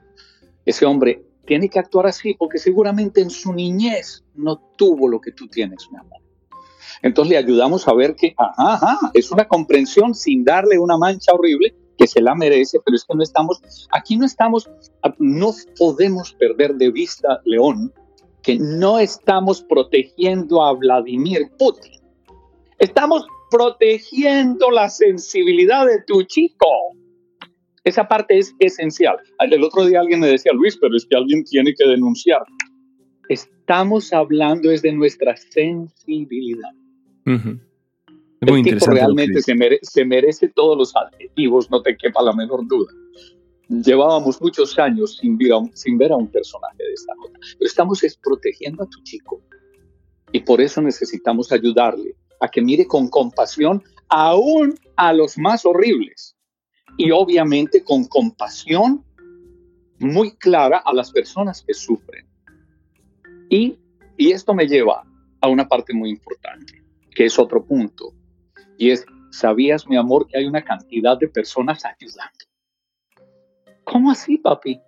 Ese 0.64 0.84
hombre 0.84 1.24
tiene 1.46 1.68
que 1.68 1.78
actuar 1.78 2.06
así 2.06 2.34
porque 2.34 2.58
seguramente 2.58 3.20
en 3.20 3.30
su 3.30 3.52
niñez 3.52 4.24
no 4.34 4.58
tuvo 4.76 5.08
lo 5.08 5.20
que 5.20 5.32
tú 5.32 5.46
tienes, 5.48 5.88
mi 5.90 5.98
amor. 5.98 6.20
Entonces 7.02 7.30
le 7.30 7.38
ayudamos 7.38 7.86
a 7.86 7.94
ver 7.94 8.16
que, 8.16 8.34
ajá, 8.36 8.74
ajá, 8.74 9.10
es 9.14 9.30
una 9.30 9.46
comprensión 9.46 10.14
sin 10.14 10.44
darle 10.44 10.78
una 10.78 10.96
mancha 10.96 11.32
horrible 11.32 11.74
que 11.96 12.06
se 12.06 12.20
la 12.20 12.34
merece, 12.34 12.78
pero 12.84 12.96
es 12.96 13.04
que 13.04 13.14
no 13.14 13.22
estamos, 13.22 13.88
aquí 13.90 14.16
no 14.16 14.26
estamos, 14.26 14.68
no 15.18 15.54
podemos 15.78 16.32
perder 16.34 16.74
de 16.74 16.90
vista, 16.90 17.40
León, 17.44 17.92
que 18.46 18.60
no 18.60 19.00
estamos 19.00 19.60
protegiendo 19.60 20.64
a 20.64 20.72
Vladimir 20.72 21.50
Putin. 21.58 22.00
Estamos 22.78 23.26
protegiendo 23.50 24.70
la 24.70 24.88
sensibilidad 24.88 25.84
de 25.84 26.00
tu 26.06 26.22
chico. 26.22 26.68
Esa 27.82 28.06
parte 28.06 28.38
es 28.38 28.54
esencial. 28.60 29.16
El 29.40 29.64
otro 29.64 29.84
día 29.84 29.98
alguien 29.98 30.20
me 30.20 30.28
decía, 30.28 30.52
Luis, 30.52 30.78
pero 30.80 30.96
es 30.96 31.04
que 31.06 31.16
alguien 31.16 31.42
tiene 31.42 31.74
que 31.74 31.88
denunciar. 31.88 32.42
Estamos 33.28 34.12
hablando 34.12 34.70
es 34.70 34.80
de 34.80 34.92
nuestra 34.92 35.36
sensibilidad. 35.36 36.70
Muy 37.24 38.60
interesante. 38.60 39.00
realmente 39.00 39.42
se, 39.42 39.56
se 39.82 40.04
merece 40.04 40.48
todos 40.50 40.78
los 40.78 40.94
adjetivos, 40.94 41.68
no 41.68 41.82
te 41.82 41.96
quepa 41.96 42.22
la 42.22 42.32
menor 42.32 42.64
duda 42.68 42.92
llevábamos 43.68 44.40
muchos 44.40 44.78
años 44.78 45.16
sin 45.16 45.36
ver, 45.36 45.52
a 45.52 46.16
un, 46.16 46.28
personaje 46.28 46.76
de 46.78 46.92
esta 46.92 47.14
nota, 47.14 47.38
pero 47.58 47.66
estamos 47.66 48.02
es 48.02 48.16
protegiendo 48.16 48.84
a 48.84 48.86
tu 48.86 49.02
chico. 49.02 49.40
Y 50.32 50.40
por 50.40 50.60
eso 50.60 50.80
necesitamos 50.82 51.52
ayudarle 51.52 52.14
a 52.40 52.48
que 52.48 52.60
mire 52.60 52.86
con 52.86 53.08
compasión 53.08 53.82
aún 54.08 54.74
a 54.96 55.12
los 55.12 55.38
más 55.38 55.64
horribles. 55.64 56.36
Y 56.98 57.10
obviamente 57.10 57.84
con 57.84 58.06
compasión 58.06 59.04
muy 59.98 60.32
clara 60.36 60.82
a 60.84 60.92
las 60.92 61.10
personas 61.10 61.62
que 61.66 61.74
sufren. 61.74 62.26
Y, 63.48 63.78
y 64.16 64.32
esto 64.32 64.54
me 64.54 64.66
lleva 64.66 65.04
a 65.40 65.48
una 65.48 65.68
parte 65.68 65.92
muy 65.94 66.10
importante, 66.10 66.82
que 67.14 67.26
es 67.26 67.38
otro 67.38 67.64
punto. 67.64 68.12
Y 68.78 68.90
es, 68.90 69.04
¿sabías, 69.30 69.86
mi 69.86 69.96
amor, 69.96 70.26
que 70.26 70.38
hay 70.38 70.46
una 70.46 70.62
cantidad 70.62 71.18
de 71.18 71.28
personas 71.28 71.84
ayudando? 71.84 72.46
¿Cómo 73.96 74.10
así, 74.10 74.36
papi? 74.36 74.78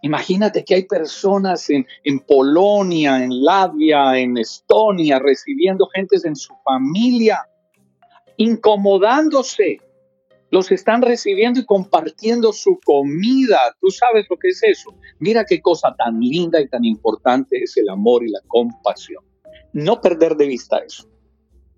Imagínate 0.00 0.64
que 0.64 0.74
hay 0.74 0.84
personas 0.84 1.68
en, 1.68 1.86
en, 2.04 2.20
Polonia, 2.20 3.22
en 3.22 3.44
Latvia, 3.44 4.18
en 4.18 4.38
Estonia, 4.38 5.18
recibiendo 5.18 5.86
gentes 5.94 6.24
en 6.24 6.34
su 6.34 6.54
familia, 6.64 7.46
incomodándose. 8.38 9.78
Los 10.50 10.72
están 10.72 11.02
recibiendo 11.02 11.60
y 11.60 11.66
compartiendo 11.66 12.54
su 12.54 12.80
comida. 12.82 13.58
Tú 13.78 13.90
sabes 13.90 14.24
lo 14.30 14.38
que 14.38 14.48
es 14.48 14.62
eso. 14.62 14.94
Mira 15.18 15.44
qué 15.44 15.60
cosa 15.60 15.94
tan 15.98 16.18
linda 16.18 16.62
y 16.62 16.68
tan 16.70 16.86
importante 16.86 17.62
es 17.62 17.76
el 17.76 17.90
amor 17.90 18.24
y 18.24 18.30
la 18.30 18.40
compasión. 18.48 19.22
No 19.74 20.00
perder 20.00 20.34
de 20.36 20.46
vista 20.46 20.78
eso. 20.78 21.06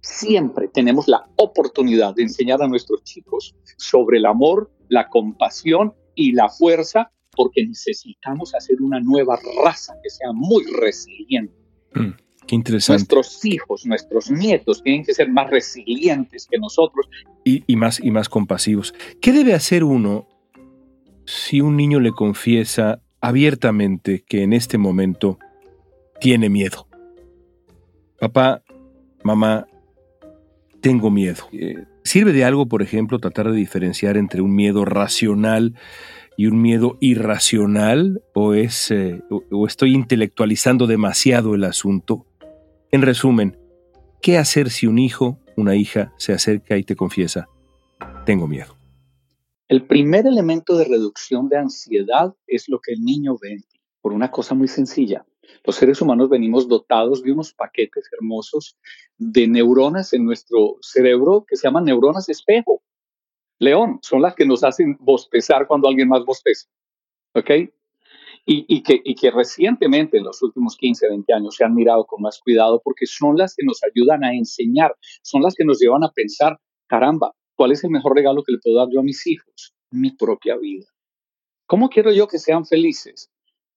Siempre 0.01 0.69
tenemos 0.69 1.09
la 1.09 1.29
oportunidad 1.35 2.15
de 2.15 2.23
enseñar 2.23 2.63
a 2.63 2.69
nuestros 2.69 3.03
chicos 3.03 3.53
sobre 3.79 4.19
el 4.19 4.27
amor, 4.27 4.71
la 4.89 5.09
compasión 5.09 5.95
y 6.15 6.33
la 6.33 6.49
fuerza 6.49 7.11
porque 7.35 7.67
necesitamos 7.67 8.55
hacer 8.55 8.81
una 8.83 9.01
nueva 9.01 9.39
raza 9.65 9.95
que 10.03 10.11
sea 10.11 10.33
muy 10.33 10.65
resiliente. 10.79 11.55
Mm, 11.95 12.11
qué 12.47 12.55
interesante. 12.55 12.99
Nuestros 12.99 13.45
hijos, 13.45 13.87
nuestros 13.87 14.31
nietos 14.31 14.83
tienen 14.83 15.05
que 15.05 15.15
ser 15.15 15.31
más 15.31 15.51
resilientes 15.51 16.47
que 16.51 16.59
nosotros. 16.59 17.09
Y, 17.45 17.65
y, 17.67 17.77
más, 17.77 18.01
y 18.01 18.11
más 18.11 18.29
compasivos. 18.29 18.95
¿Qué 19.21 19.33
debe 19.33 19.55
hacer 19.55 19.85
uno 19.85 20.29
si 21.25 21.61
un 21.61 21.77
niño 21.77 22.01
le 22.01 22.13
confiesa 22.13 23.01
abiertamente 23.21 24.25
que 24.27 24.43
en 24.43 24.53
este 24.53 24.77
momento 24.77 25.39
tiene 26.21 26.51
miedo? 26.51 26.87
Papá, 28.19 28.63
mamá, 29.25 29.67
tengo 30.81 31.11
miedo. 31.11 31.49
Eh, 31.53 31.85
¿Sirve 32.05 32.33
de 32.33 32.45
algo, 32.45 32.67
por 32.67 32.83
ejemplo, 32.83 33.19
tratar 33.19 33.51
de 33.51 33.57
diferenciar 33.57 34.17
entre 34.17 34.43
un 34.43 34.55
miedo 34.55 34.85
racional 34.85 35.75
y 36.37 36.47
un 36.47 36.61
miedo 36.61 36.97
irracional 37.01 38.23
o, 38.35 38.55
es, 38.55 38.91
eh, 38.91 39.23
estoy 39.67 39.95
intelectualizando 39.95 40.87
demasiado 40.87 41.55
el 41.55 41.65
asunto? 41.65 42.27
En 42.91 43.03
resumen, 43.03 43.57
¿qué 44.21 44.37
hacer 44.37 44.71
si 44.71 44.87
un 44.87 44.99
hijo, 44.99 45.39
una 45.57 45.77
hija 45.77 46.13
se 46.19 46.33
acerca 46.33 46.77
y 46.77 46.83
te 46.83 46.97
confiesa, 46.97 47.49
tengo 48.27 48.49
miedo? 48.49 48.77
El 49.69 49.87
primer 49.87 50.27
elemento 50.27 50.77
de 50.77 50.85
reducción 50.85 51.49
de 51.49 51.59
ansiedad 51.59 52.35
es 52.47 52.69
lo 52.69 52.81
que 52.81 52.93
el 52.93 53.03
niño 53.03 53.37
ve 53.41 53.65
por 54.01 54.13
una 54.13 54.31
cosa 54.31 54.55
muy 54.55 54.69
sencilla. 54.69 55.25
Los 55.65 55.77
seres 55.77 56.01
humanos 56.01 56.29
venimos 56.29 56.69
dotados 56.69 57.23
de 57.23 57.33
unos 57.33 57.53
paquetes 57.53 58.09
hermosos 58.13 58.77
de 59.19 59.47
neuronas 59.47 60.13
en 60.13 60.25
nuestro 60.25 60.77
cerebro 60.81 61.45
que 61.47 61.57
se 61.57 61.69
llaman 61.69 61.85
neuronas 61.85 62.29
espejo. 62.29 62.83
León, 63.59 63.99
son 64.03 64.23
las 64.23 64.35
que 64.35 64.45
nos 64.45 64.65
hacen 64.65 64.97
bostezar 65.01 65.67
cuando 65.67 65.89
alguien 65.89 66.09
más 66.09 66.25
bosteza. 66.25 66.69
¿Ok? 67.35 67.51
Y, 68.45 68.83
que, 68.83 69.01
y 69.05 69.15
que 69.15 69.31
recientemente, 69.31 70.19
en 70.19 70.25
los 70.25 70.43
últimos 70.43 70.77
15, 70.77 71.09
20 71.09 71.33
años, 71.33 71.55
se 71.55 71.65
han 71.65 71.75
mirado 71.75 72.05
con 72.05 72.23
más 72.23 72.41
cuidado 72.41 72.81
porque 72.83 73.07
son 73.07 73.37
las 73.37 73.55
que 73.55 73.65
nos 73.65 73.81
ayudan 73.85 74.25
a 74.25 74.35
enseñar, 74.35 74.97
son 75.23 75.43
las 75.43 75.55
que 75.55 75.65
nos 75.65 75.79
llevan 75.79 76.03
a 76.03 76.11
pensar, 76.11 76.59
caramba, 76.89 77.33
¿cuál 77.55 77.71
es 77.71 77.85
el 77.85 77.91
mejor 77.91 78.17
regalo 78.17 78.43
que 78.43 78.53
le 78.53 78.59
puedo 78.59 78.79
dar 78.79 78.89
yo 78.93 78.99
a 78.99 79.05
mis 79.05 79.25
hijos? 79.29 79.75
Mi 79.93 80.11
propia 80.11 80.57
vida. 80.57 80.87
¿Cómo 81.67 81.89
quiero 81.89 82.11
yo 82.11 82.27
que 82.27 82.41
sean 82.41 82.67
felices? 82.67 83.32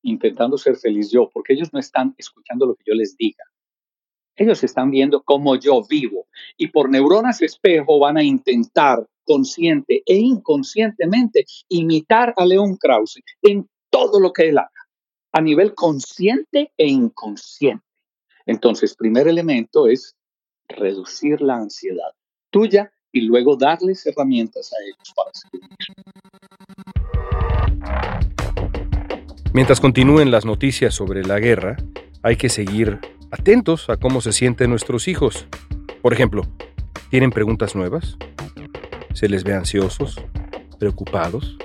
Intentando 0.05 0.57
ser 0.57 0.77
feliz 0.77 1.11
yo, 1.11 1.29
porque 1.33 1.53
ellos 1.53 1.73
no 1.73 1.79
están 1.79 2.15
escuchando 2.17 2.65
lo 2.65 2.75
que 2.75 2.83
yo 2.87 2.93
les 2.93 3.17
diga. 3.17 3.43
Ellos 4.35 4.63
están 4.63 4.91
viendo 4.91 5.23
cómo 5.23 5.55
yo 5.55 5.83
vivo 5.87 6.27
y 6.57 6.67
por 6.67 6.89
neuronas 6.89 7.41
espejo 7.41 7.99
van 7.99 8.17
a 8.17 8.23
intentar 8.23 9.05
consciente 9.23 10.03
e 10.05 10.15
inconscientemente 10.15 11.45
imitar 11.69 12.33
a 12.37 12.45
León 12.45 12.77
Krause 12.77 13.21
en 13.41 13.67
todo 13.89 14.19
lo 14.19 14.33
que 14.33 14.49
él 14.49 14.57
haga, 14.57 14.69
a 15.31 15.41
nivel 15.41 15.73
consciente 15.73 16.71
e 16.77 16.87
inconsciente. 16.87 17.85
Entonces, 18.45 18.95
primer 18.95 19.27
elemento 19.27 19.87
es 19.87 20.15
reducir 20.67 21.41
la 21.41 21.55
ansiedad 21.55 22.11
tuya 22.51 22.91
y 23.11 23.21
luego 23.21 23.55
darles 23.55 24.05
herramientas 24.05 24.71
a 24.73 24.77
ellos 24.83 25.13
para 25.15 25.31
seguir. 25.33 25.69
Mientras 29.55 29.79
continúen 29.79 30.31
las 30.31 30.43
noticias 30.43 30.93
sobre 30.93 31.23
la 31.23 31.39
guerra, 31.39 31.77
hay 32.21 32.35
que 32.35 32.49
seguir 32.49 32.99
atentos 33.31 33.89
a 33.89 33.95
cómo 33.95 34.19
se 34.19 34.33
sienten 34.33 34.69
nuestros 34.69 35.07
hijos. 35.07 35.47
Por 36.01 36.11
ejemplo, 36.11 36.41
¿tienen 37.09 37.31
preguntas 37.31 37.73
nuevas? 37.73 38.17
¿Se 39.13 39.29
les 39.29 39.45
ve 39.45 39.53
ansiosos? 39.53 40.21
¿Preocupados? 40.77 41.57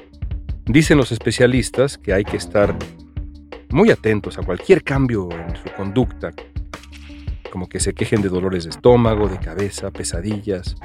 Dicen 0.67 0.99
los 0.99 1.11
especialistas 1.11 1.99
que 1.99 2.13
hay 2.13 2.23
que 2.23 2.37
estar 2.37 2.77
muy 3.71 3.91
atentos 3.91 4.39
a 4.39 4.43
cualquier 4.43 4.85
cambio 4.85 5.29
en 5.33 5.57
su 5.57 5.69
conducta, 5.77 6.31
como 7.51 7.69
que 7.69 7.81
se 7.81 7.93
quejen 7.93 8.23
de 8.23 8.29
dolores 8.29 8.63
de 8.63 8.71
estómago, 8.71 9.29
de 9.29 9.41
cabeza, 9.41 9.91
pesadillas 9.91 10.77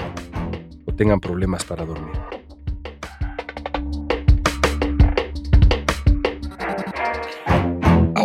o 0.86 0.96
tengan 0.96 1.20
problemas 1.20 1.66
para 1.66 1.86
dormir. 1.86 2.35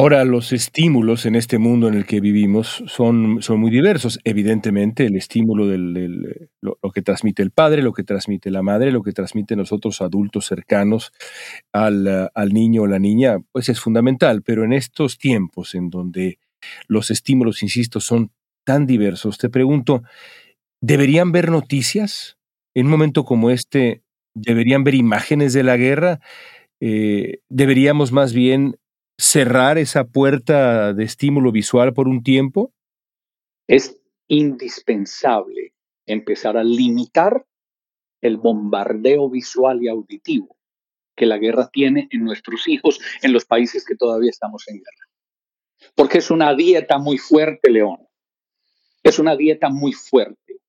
Ahora, 0.00 0.24
los 0.24 0.54
estímulos 0.54 1.26
en 1.26 1.36
este 1.36 1.58
mundo 1.58 1.86
en 1.86 1.92
el 1.92 2.06
que 2.06 2.20
vivimos 2.20 2.82
son, 2.86 3.42
son 3.42 3.60
muy 3.60 3.70
diversos. 3.70 4.18
Evidentemente, 4.24 5.04
el 5.04 5.14
estímulo 5.14 5.66
del, 5.66 6.48
lo, 6.62 6.78
que 6.94 7.02
transmite 7.02 7.42
el 7.42 7.50
padre, 7.50 7.82
lo 7.82 7.92
que 7.92 8.02
transmite 8.02 8.50
la 8.50 8.62
madre, 8.62 8.92
lo 8.92 9.02
que 9.02 9.12
transmite 9.12 9.56
nosotros 9.56 10.00
adultos 10.00 10.46
cercanos 10.46 11.12
al, 11.70 12.30
al 12.34 12.48
niño 12.54 12.80
o 12.80 12.86
la 12.86 12.98
niña, 12.98 13.40
pues 13.52 13.68
es 13.68 13.78
fundamental. 13.78 14.40
Pero 14.40 14.64
en 14.64 14.72
estos 14.72 15.18
tiempos 15.18 15.74
en 15.74 15.90
donde 15.90 16.38
los 16.88 17.10
estímulos, 17.10 17.62
insisto, 17.62 18.00
son 18.00 18.30
tan 18.64 18.86
diversos, 18.86 19.36
te 19.36 19.50
pregunto, 19.50 20.02
¿deberían 20.80 21.30
ver 21.30 21.50
noticias? 21.50 22.38
En 22.72 22.86
un 22.86 22.92
momento 22.92 23.26
como 23.26 23.50
este, 23.50 24.00
¿deberían 24.32 24.82
ver 24.82 24.94
imágenes 24.94 25.52
de 25.52 25.62
la 25.62 25.76
guerra? 25.76 26.20
Eh, 26.80 27.40
¿Deberíamos 27.50 28.12
más 28.12 28.32
bien 28.32 28.78
cerrar 29.20 29.76
esa 29.76 30.04
puerta 30.04 30.94
de 30.94 31.04
estímulo 31.04 31.52
visual 31.52 31.92
por 31.92 32.08
un 32.08 32.22
tiempo? 32.22 32.72
Es 33.68 34.00
indispensable 34.28 35.74
empezar 36.06 36.56
a 36.56 36.64
limitar 36.64 37.44
el 38.22 38.38
bombardeo 38.38 39.28
visual 39.28 39.82
y 39.82 39.88
auditivo 39.88 40.56
que 41.14 41.26
la 41.26 41.36
guerra 41.36 41.68
tiene 41.70 42.08
en 42.10 42.24
nuestros 42.24 42.66
hijos 42.66 42.98
en 43.20 43.34
los 43.34 43.44
países 43.44 43.84
que 43.84 43.94
todavía 43.94 44.30
estamos 44.30 44.66
en 44.68 44.76
guerra. 44.76 45.92
Porque 45.94 46.18
es 46.18 46.30
una 46.30 46.54
dieta 46.54 46.98
muy 46.98 47.18
fuerte, 47.18 47.70
León. 47.70 47.98
Es 49.02 49.18
una 49.18 49.36
dieta 49.36 49.68
muy 49.68 49.92
fuerte. 49.92 50.60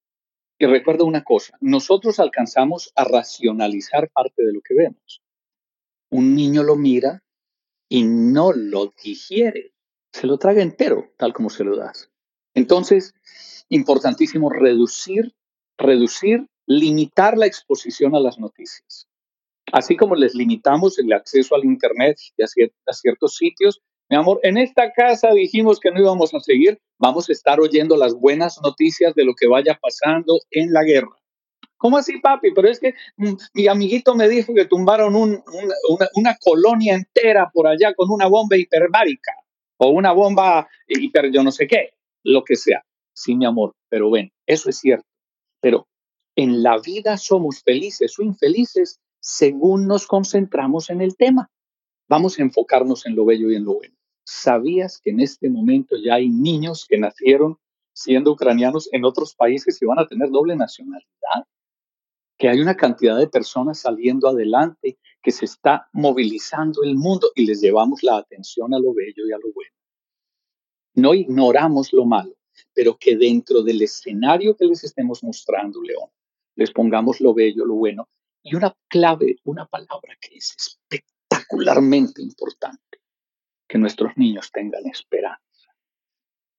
Y 0.60 0.66
recuerda 0.66 1.06
una 1.06 1.24
cosa, 1.24 1.58
nosotros 1.62 2.20
alcanzamos 2.20 2.92
a 2.96 3.06
racionalizar 3.06 4.10
parte 4.10 4.44
de 4.44 4.54
lo 4.54 4.62
que 4.62 4.76
vemos. 4.76 5.22
Un 6.10 6.36
niño 6.36 6.64
lo 6.64 6.76
mira 6.76 7.24
y 7.92 8.06
no 8.06 8.54
lo 8.54 8.94
digiere. 9.04 9.74
Se 10.14 10.26
lo 10.26 10.38
traga 10.38 10.62
entero, 10.62 11.12
tal 11.18 11.34
como 11.34 11.50
se 11.50 11.66
lo 11.66 11.76
das. 11.76 12.10
Entonces, 12.54 13.14
importantísimo 13.68 14.50
reducir, 14.50 15.36
reducir, 15.78 16.48
limitar 16.66 17.38
la 17.38 17.48
exposición 17.48 18.16
a 18.16 18.22
las 18.22 18.40
noticias. 18.40 19.10
Así 19.74 19.98
como 19.98 20.16
les 20.16 20.36
limitamos 20.36 21.00
el 21.00 21.12
acceso 21.12 21.54
al 21.54 21.66
Internet 21.66 22.18
y 22.38 22.44
a, 22.44 22.46
a 22.88 22.94
ciertos 22.94 23.36
sitios, 23.36 23.82
mi 24.10 24.16
amor, 24.16 24.40
en 24.44 24.58
esta 24.58 24.94
casa 24.94 25.34
dijimos 25.34 25.82
que 25.82 25.92
no 25.92 26.00
íbamos 26.00 26.34
a 26.34 26.40
seguir, 26.40 26.80
vamos 26.98 27.28
a 27.28 27.34
estar 27.34 27.60
oyendo 27.60 27.98
las 27.98 28.14
buenas 28.14 28.58
noticias 28.64 29.14
de 29.16 29.26
lo 29.26 29.34
que 29.36 29.48
vaya 29.48 29.78
pasando 29.82 30.40
en 30.50 30.72
la 30.72 30.84
guerra. 30.84 31.21
¿Cómo 31.82 31.98
así, 31.98 32.20
papi? 32.20 32.52
Pero 32.54 32.67
es 32.67 32.80
que 32.80 32.94
mm, 33.17 33.34
mi 33.56 33.67
amiguito 33.67 34.13
me 34.13 34.30
dijo 34.30 34.54
que 34.54 34.65
tumbaron 34.65 35.15
una, 35.15 36.38
colonia 36.39 36.94
entera 36.94 37.50
por 37.52 37.65
allá 37.65 37.96
con 37.96 38.12
una 38.12 38.28
bomba 38.28 38.56
hiperbárica 38.56 39.34
o 39.78 39.89
una 39.89 40.12
bomba 40.12 40.70
hiper 40.88 41.32
yo 41.32 41.41
no 41.41 41.52
sé 41.52 41.65
qué, 41.65 41.96
lo 42.24 42.44
que 42.44 42.56
sea. 42.56 42.86
Sí, 43.13 43.36
mi 43.36 43.46
amor, 43.46 43.74
pero 43.89 44.12
ven, 44.12 44.32
eso 44.46 44.70
es 44.70 44.78
cierto. 44.78 45.08
Pero 45.60 45.88
en 46.36 46.62
la 46.62 46.78
vida 46.78 47.17
somos 47.17 47.63
felices 47.63 48.13
o 48.20 48.22
infelices 48.22 49.00
según 49.20 49.88
nos 49.88 50.06
concentramos 50.06 50.91
en 50.91 51.02
el 51.02 51.17
tema. 51.17 51.50
Vamos 52.08 52.38
a 52.38 52.44
enfocarnos 52.44 53.08
en 53.08 53.15
lo 53.15 53.26
bello 53.26 53.50
y 53.50 53.56
en 53.56 53.65
lo 53.65 53.74
bueno. 53.78 53.96
¿Sabías 54.24 55.02
que 55.02 55.10
en 55.10 55.20
este 55.20 55.50
momento 55.50 55.96
ya 55.98 56.13
hay 56.13 56.30
niños 56.30 56.86
que 56.88 57.00
nacieron 57.00 57.58
siendo 57.91 58.34
ucranianos 58.34 58.88
en 58.91 59.04
otros 59.04 59.34
países 59.34 59.82
y 59.82 59.86
van 59.88 59.98
a 59.98 60.08
tener 60.08 60.30
doble 60.30 60.56
nacionalidad? 60.56 61.48
Que 62.42 62.50
hay 62.50 62.60
una 62.60 62.76
cantidad 62.76 63.20
de 63.20 63.28
personas 63.28 63.82
saliendo 63.82 64.28
adelante, 64.28 64.98
que 65.22 65.30
se 65.30 65.46
está 65.46 65.88
movilizando 65.94 66.82
el 66.82 66.96
mundo 66.96 67.30
y 67.36 67.46
les 67.46 67.62
llevamos 67.62 68.02
la 68.02 68.18
atención 68.18 68.74
a 68.74 68.80
lo 68.80 68.96
bello 68.96 69.28
y 69.28 69.32
a 69.32 69.38
lo 69.38 69.54
bueno. 69.54 69.76
No 70.96 71.14
ignoramos 71.14 71.94
lo 71.94 72.04
malo, 72.04 72.34
pero 72.74 72.98
que 72.98 73.16
dentro 73.16 73.62
del 73.62 73.84
escenario 73.84 74.58
que 74.58 74.66
les 74.66 74.84
estemos 74.84 75.24
mostrando, 75.24 75.84
León, 75.84 76.10
les 76.56 76.72
pongamos 76.72 77.22
lo 77.22 77.36
bello, 77.36 77.64
lo 77.64 77.76
bueno. 77.76 78.10
Y 78.42 78.56
una 78.56 78.76
clave, 78.88 79.36
una 79.44 79.68
palabra 79.68 80.18
que 80.20 80.38
es 80.38 80.56
espectacularmente 80.58 82.24
importante, 82.24 83.02
que 83.68 83.78
nuestros 83.78 84.18
niños 84.18 84.50
tengan 84.52 84.88
esperanza. 84.88 85.76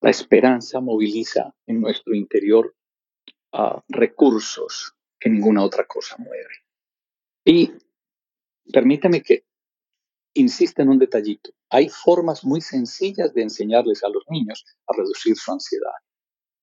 La 0.00 0.10
esperanza 0.10 0.78
moviliza 0.78 1.52
en 1.66 1.80
nuestro 1.80 2.14
interior 2.14 2.72
ah, 3.50 3.82
recursos, 3.88 4.94
que 5.22 5.30
ninguna 5.30 5.62
otra 5.62 5.84
cosa 5.86 6.16
mueve. 6.18 6.54
Y 7.44 7.72
permítame 8.72 9.22
que 9.22 9.44
insista 10.34 10.82
en 10.82 10.88
un 10.88 10.98
detallito. 10.98 11.50
Hay 11.70 11.88
formas 11.88 12.44
muy 12.44 12.60
sencillas 12.60 13.32
de 13.32 13.42
enseñarles 13.42 14.02
a 14.02 14.08
los 14.08 14.24
niños 14.28 14.64
a 14.88 14.96
reducir 14.96 15.36
su 15.36 15.52
ansiedad. 15.52 15.92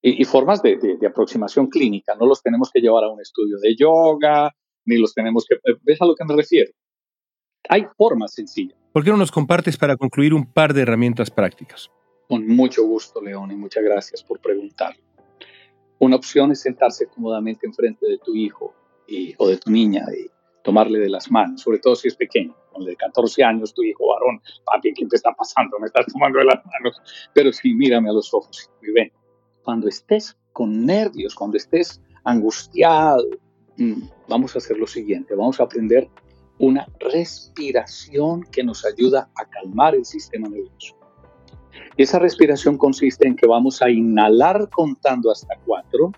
Y, 0.01 0.23
formas 0.23 0.61
de, 0.61 0.77
de, 0.77 1.07
aproximación 1.07 1.67
clínica. 1.67 2.15
No 2.15 2.25
los 2.25 2.41
tenemos 2.41 2.69
que 2.71 2.79
llevar 2.79 3.03
a 3.03 3.09
un 3.09 3.19
estudio 3.19 3.57
de 3.59 3.75
yoga, 3.75 4.49
ni 4.85 4.97
los 4.97 5.13
tenemos 5.13 5.45
que... 5.45 5.57
¿Ves 5.81 6.01
a 6.01 6.05
lo 6.05 6.15
que 6.15 6.23
me 6.23 6.35
refiero? 6.35 6.71
Hay 7.67 7.85
formas 7.97 8.33
sencillas. 8.33 8.77
¿Por 8.93 9.03
qué 9.03 9.09
no 9.11 9.17
nos 9.17 9.31
compartes 9.31 9.77
para 9.77 9.97
concluir 9.97 10.33
un 10.33 10.45
par 10.45 10.73
de 10.73 10.83
herramientas 10.83 11.29
prácticas? 11.29 11.91
Con 12.29 12.47
mucho 12.47 12.85
gusto, 12.85 13.21
León, 13.21 13.51
y 13.51 13.55
muchas 13.55 13.83
gracias 13.83 14.23
por 14.23 14.39
preguntar. 14.39 14.95
Una 15.99 16.15
opción 16.15 16.51
es 16.51 16.61
sentarse 16.61 17.07
cómodamente 17.07 17.67
enfrente 17.67 18.07
de 18.07 18.17
tu 18.19 18.35
hijo 18.35 18.73
o 19.37 19.47
de 19.47 19.57
tu 19.57 19.71
niña 19.71 20.05
y 20.17 20.29
tomarle 20.63 20.99
de 20.99 21.09
las 21.09 21.31
manos, 21.31 21.61
sobre 21.61 21.79
todo 21.79 21.95
si 21.95 22.07
es 22.07 22.15
pequeño, 22.15 22.55
con 22.71 22.85
de 22.85 22.95
14 22.95 23.43
años, 23.43 23.73
tu 23.73 23.83
hijo 23.83 24.07
varón, 24.07 24.41
papi, 24.65 24.93
¿qué 24.93 25.05
te 25.05 25.15
está 25.15 25.33
pasando? 25.33 25.79
Me 25.79 25.87
estás 25.87 26.05
tomando 26.11 26.39
de 26.39 26.45
las 26.45 26.63
manos. 26.65 27.01
Pero 27.33 27.51
sí, 27.51 27.73
mírame 27.73 28.09
a 28.09 28.13
los 28.13 28.33
ojos 28.33 28.69
y 28.81 28.91
ven, 28.91 29.11
cuando 29.63 29.87
estés 29.87 30.37
con 30.53 30.85
nervios, 30.85 31.35
cuando 31.35 31.57
estés 31.57 32.01
angustiado, 32.23 33.25
mm, 33.77 34.01
vamos 34.27 34.55
a 34.55 34.59
hacer 34.59 34.77
lo 34.77 34.87
siguiente, 34.87 35.35
vamos 35.35 35.59
a 35.59 35.63
aprender 35.63 36.09
una 36.59 36.87
respiración 36.99 38.43
que 38.43 38.63
nos 38.63 38.85
ayuda 38.85 39.29
a 39.35 39.45
calmar 39.45 39.95
el 39.95 40.05
sistema 40.05 40.49
nervioso. 40.49 40.98
Y 41.97 42.03
esa 42.03 42.19
respiración 42.19 42.77
consiste 42.77 43.27
en 43.27 43.35
que 43.35 43.47
vamos 43.47 43.81
a 43.81 43.89
inhalar 43.89 44.69
contando 44.69 45.31
hasta 45.31 45.55
cuatro. 45.65 46.11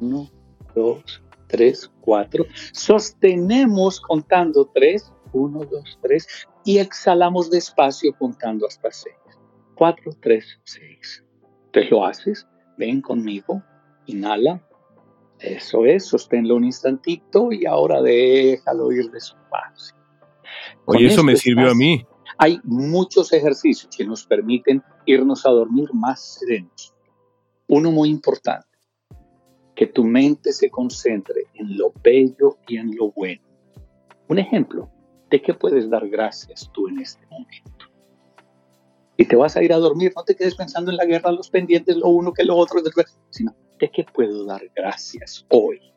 Uno, 0.00 0.28
dos, 0.74 1.22
tres, 1.48 1.90
cuatro. 2.00 2.46
Sostenemos 2.72 4.00
contando 4.00 4.70
tres. 4.74 5.12
Uno, 5.32 5.60
dos, 5.64 5.98
tres. 6.02 6.26
Y 6.64 6.78
exhalamos 6.78 7.50
despacio 7.50 8.14
contando 8.18 8.66
hasta 8.66 8.90
seis. 8.90 9.16
Cuatro, 9.74 10.12
tres, 10.20 10.58
seis. 10.64 11.24
Entonces 11.66 11.90
lo 11.90 12.04
haces. 12.04 12.46
Ven 12.78 13.00
conmigo. 13.00 13.62
Inhala. 14.06 14.62
Eso 15.38 15.84
es, 15.84 16.06
sosténlo 16.06 16.54
un 16.54 16.64
instantito 16.64 17.50
y 17.50 17.66
ahora 17.66 18.00
déjalo 18.00 18.92
ir 18.92 19.10
despacio. 19.10 19.96
Oye, 20.84 21.06
eso 21.06 21.24
me 21.24 21.36
sirvió 21.36 21.70
a 21.70 21.74
mí. 21.74 22.06
Hay 22.38 22.60
muchos 22.64 23.32
ejercicios 23.32 23.94
que 23.96 24.04
nos 24.04 24.24
permiten 24.24 24.82
irnos 25.06 25.46
a 25.46 25.50
dormir 25.50 25.88
más 25.92 26.38
serenos. 26.38 26.94
Uno 27.68 27.90
muy 27.90 28.08
importante, 28.08 28.68
que 29.74 29.86
tu 29.86 30.04
mente 30.04 30.52
se 30.52 30.70
concentre 30.70 31.44
en 31.54 31.76
lo 31.76 31.92
bello 32.02 32.58
y 32.66 32.76
en 32.76 32.94
lo 32.96 33.12
bueno. 33.12 33.42
Un 34.28 34.38
ejemplo, 34.38 34.90
¿de 35.30 35.40
qué 35.42 35.54
puedes 35.54 35.88
dar 35.88 36.08
gracias 36.08 36.70
tú 36.72 36.88
en 36.88 37.00
este 37.00 37.24
momento? 37.26 37.86
Y 39.16 39.26
te 39.26 39.36
vas 39.36 39.56
a 39.56 39.62
ir 39.62 39.72
a 39.72 39.78
dormir, 39.78 40.12
no 40.16 40.24
te 40.24 40.34
quedes 40.34 40.54
pensando 40.54 40.90
en 40.90 40.96
la 40.96 41.04
guerra, 41.04 41.32
los 41.32 41.50
pendientes, 41.50 41.96
lo 41.96 42.08
uno 42.08 42.32
que 42.32 42.44
lo 42.44 42.56
otro, 42.56 42.80
sino 43.30 43.54
¿de 43.78 43.90
qué 43.90 44.04
puedo 44.04 44.44
dar 44.44 44.62
gracias 44.74 45.44
hoy 45.50 45.91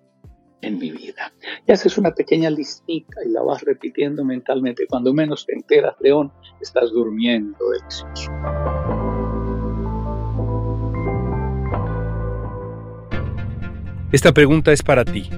en 0.67 0.77
mi 0.77 0.91
vida? 0.91 1.33
Y 1.67 1.71
haces 1.71 1.97
una 1.97 2.11
pequeña 2.11 2.49
listita 2.49 3.23
y 3.25 3.29
la 3.29 3.41
vas 3.41 3.61
repitiendo 3.63 4.23
mentalmente. 4.23 4.87
Cuando 4.87 5.13
menos 5.13 5.45
te 5.45 5.53
enteras, 5.53 5.95
León, 5.99 6.31
estás 6.61 6.91
durmiendo 6.91 7.57
delicioso. 7.69 8.31
Esta 14.11 14.33
pregunta 14.33 14.71
es 14.71 14.81
para 14.81 15.03
ti. 15.03 15.29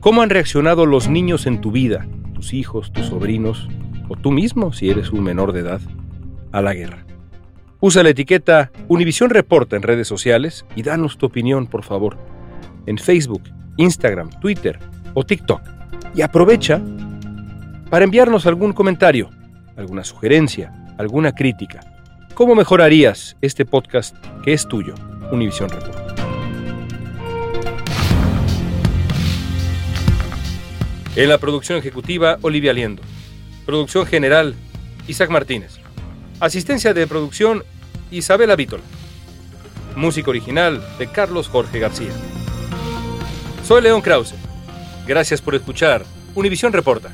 ¿Cómo 0.00 0.22
han 0.22 0.30
reaccionado 0.30 0.86
los 0.86 1.08
niños 1.08 1.46
en 1.46 1.60
tu 1.60 1.70
vida, 1.70 2.08
tus 2.34 2.52
hijos, 2.52 2.92
tus 2.92 3.06
sobrinos, 3.06 3.68
o 4.08 4.16
tú 4.16 4.30
mismo, 4.30 4.72
si 4.72 4.90
eres 4.90 5.10
un 5.10 5.22
menor 5.22 5.52
de 5.52 5.60
edad, 5.60 5.80
a 6.52 6.62
la 6.62 6.74
guerra? 6.74 7.04
Usa 7.80 8.02
la 8.02 8.08
etiqueta 8.08 8.72
Univisión 8.88 9.30
Reporta 9.30 9.76
en 9.76 9.82
redes 9.82 10.08
sociales 10.08 10.66
y 10.74 10.82
danos 10.82 11.16
tu 11.16 11.26
opinión, 11.26 11.68
por 11.68 11.84
favor, 11.84 12.16
en 12.86 12.98
Facebook, 12.98 13.42
Instagram, 13.78 14.28
Twitter 14.40 14.78
o 15.14 15.24
TikTok. 15.24 15.62
Y 16.14 16.20
aprovecha 16.20 16.80
para 17.88 18.04
enviarnos 18.04 18.46
algún 18.46 18.72
comentario, 18.72 19.30
alguna 19.76 20.04
sugerencia, 20.04 20.72
alguna 20.98 21.32
crítica. 21.32 21.80
¿Cómo 22.34 22.54
mejorarías 22.54 23.36
este 23.40 23.64
podcast 23.64 24.14
que 24.44 24.52
es 24.52 24.68
tuyo, 24.68 24.94
Univisión 25.32 25.70
Reporta? 25.70 26.14
En 31.16 31.28
la 31.28 31.38
producción 31.38 31.78
ejecutiva, 31.78 32.38
Olivia 32.42 32.72
Liendo. 32.72 33.02
Producción 33.66 34.06
general, 34.06 34.54
Isaac 35.08 35.30
Martínez. 35.30 35.80
Asistencia 36.38 36.94
de 36.94 37.08
producción, 37.08 37.64
Isabela 38.12 38.54
Vítola. 38.54 38.84
Música 39.96 40.30
original 40.30 40.80
de 40.98 41.08
Carlos 41.08 41.48
Jorge 41.48 41.80
García. 41.80 42.12
Soy 43.68 43.82
León 43.82 44.00
Krause. 44.00 44.34
Gracias 45.06 45.42
por 45.42 45.54
escuchar 45.54 46.02
Univisión 46.34 46.72
Reporta. 46.72 47.10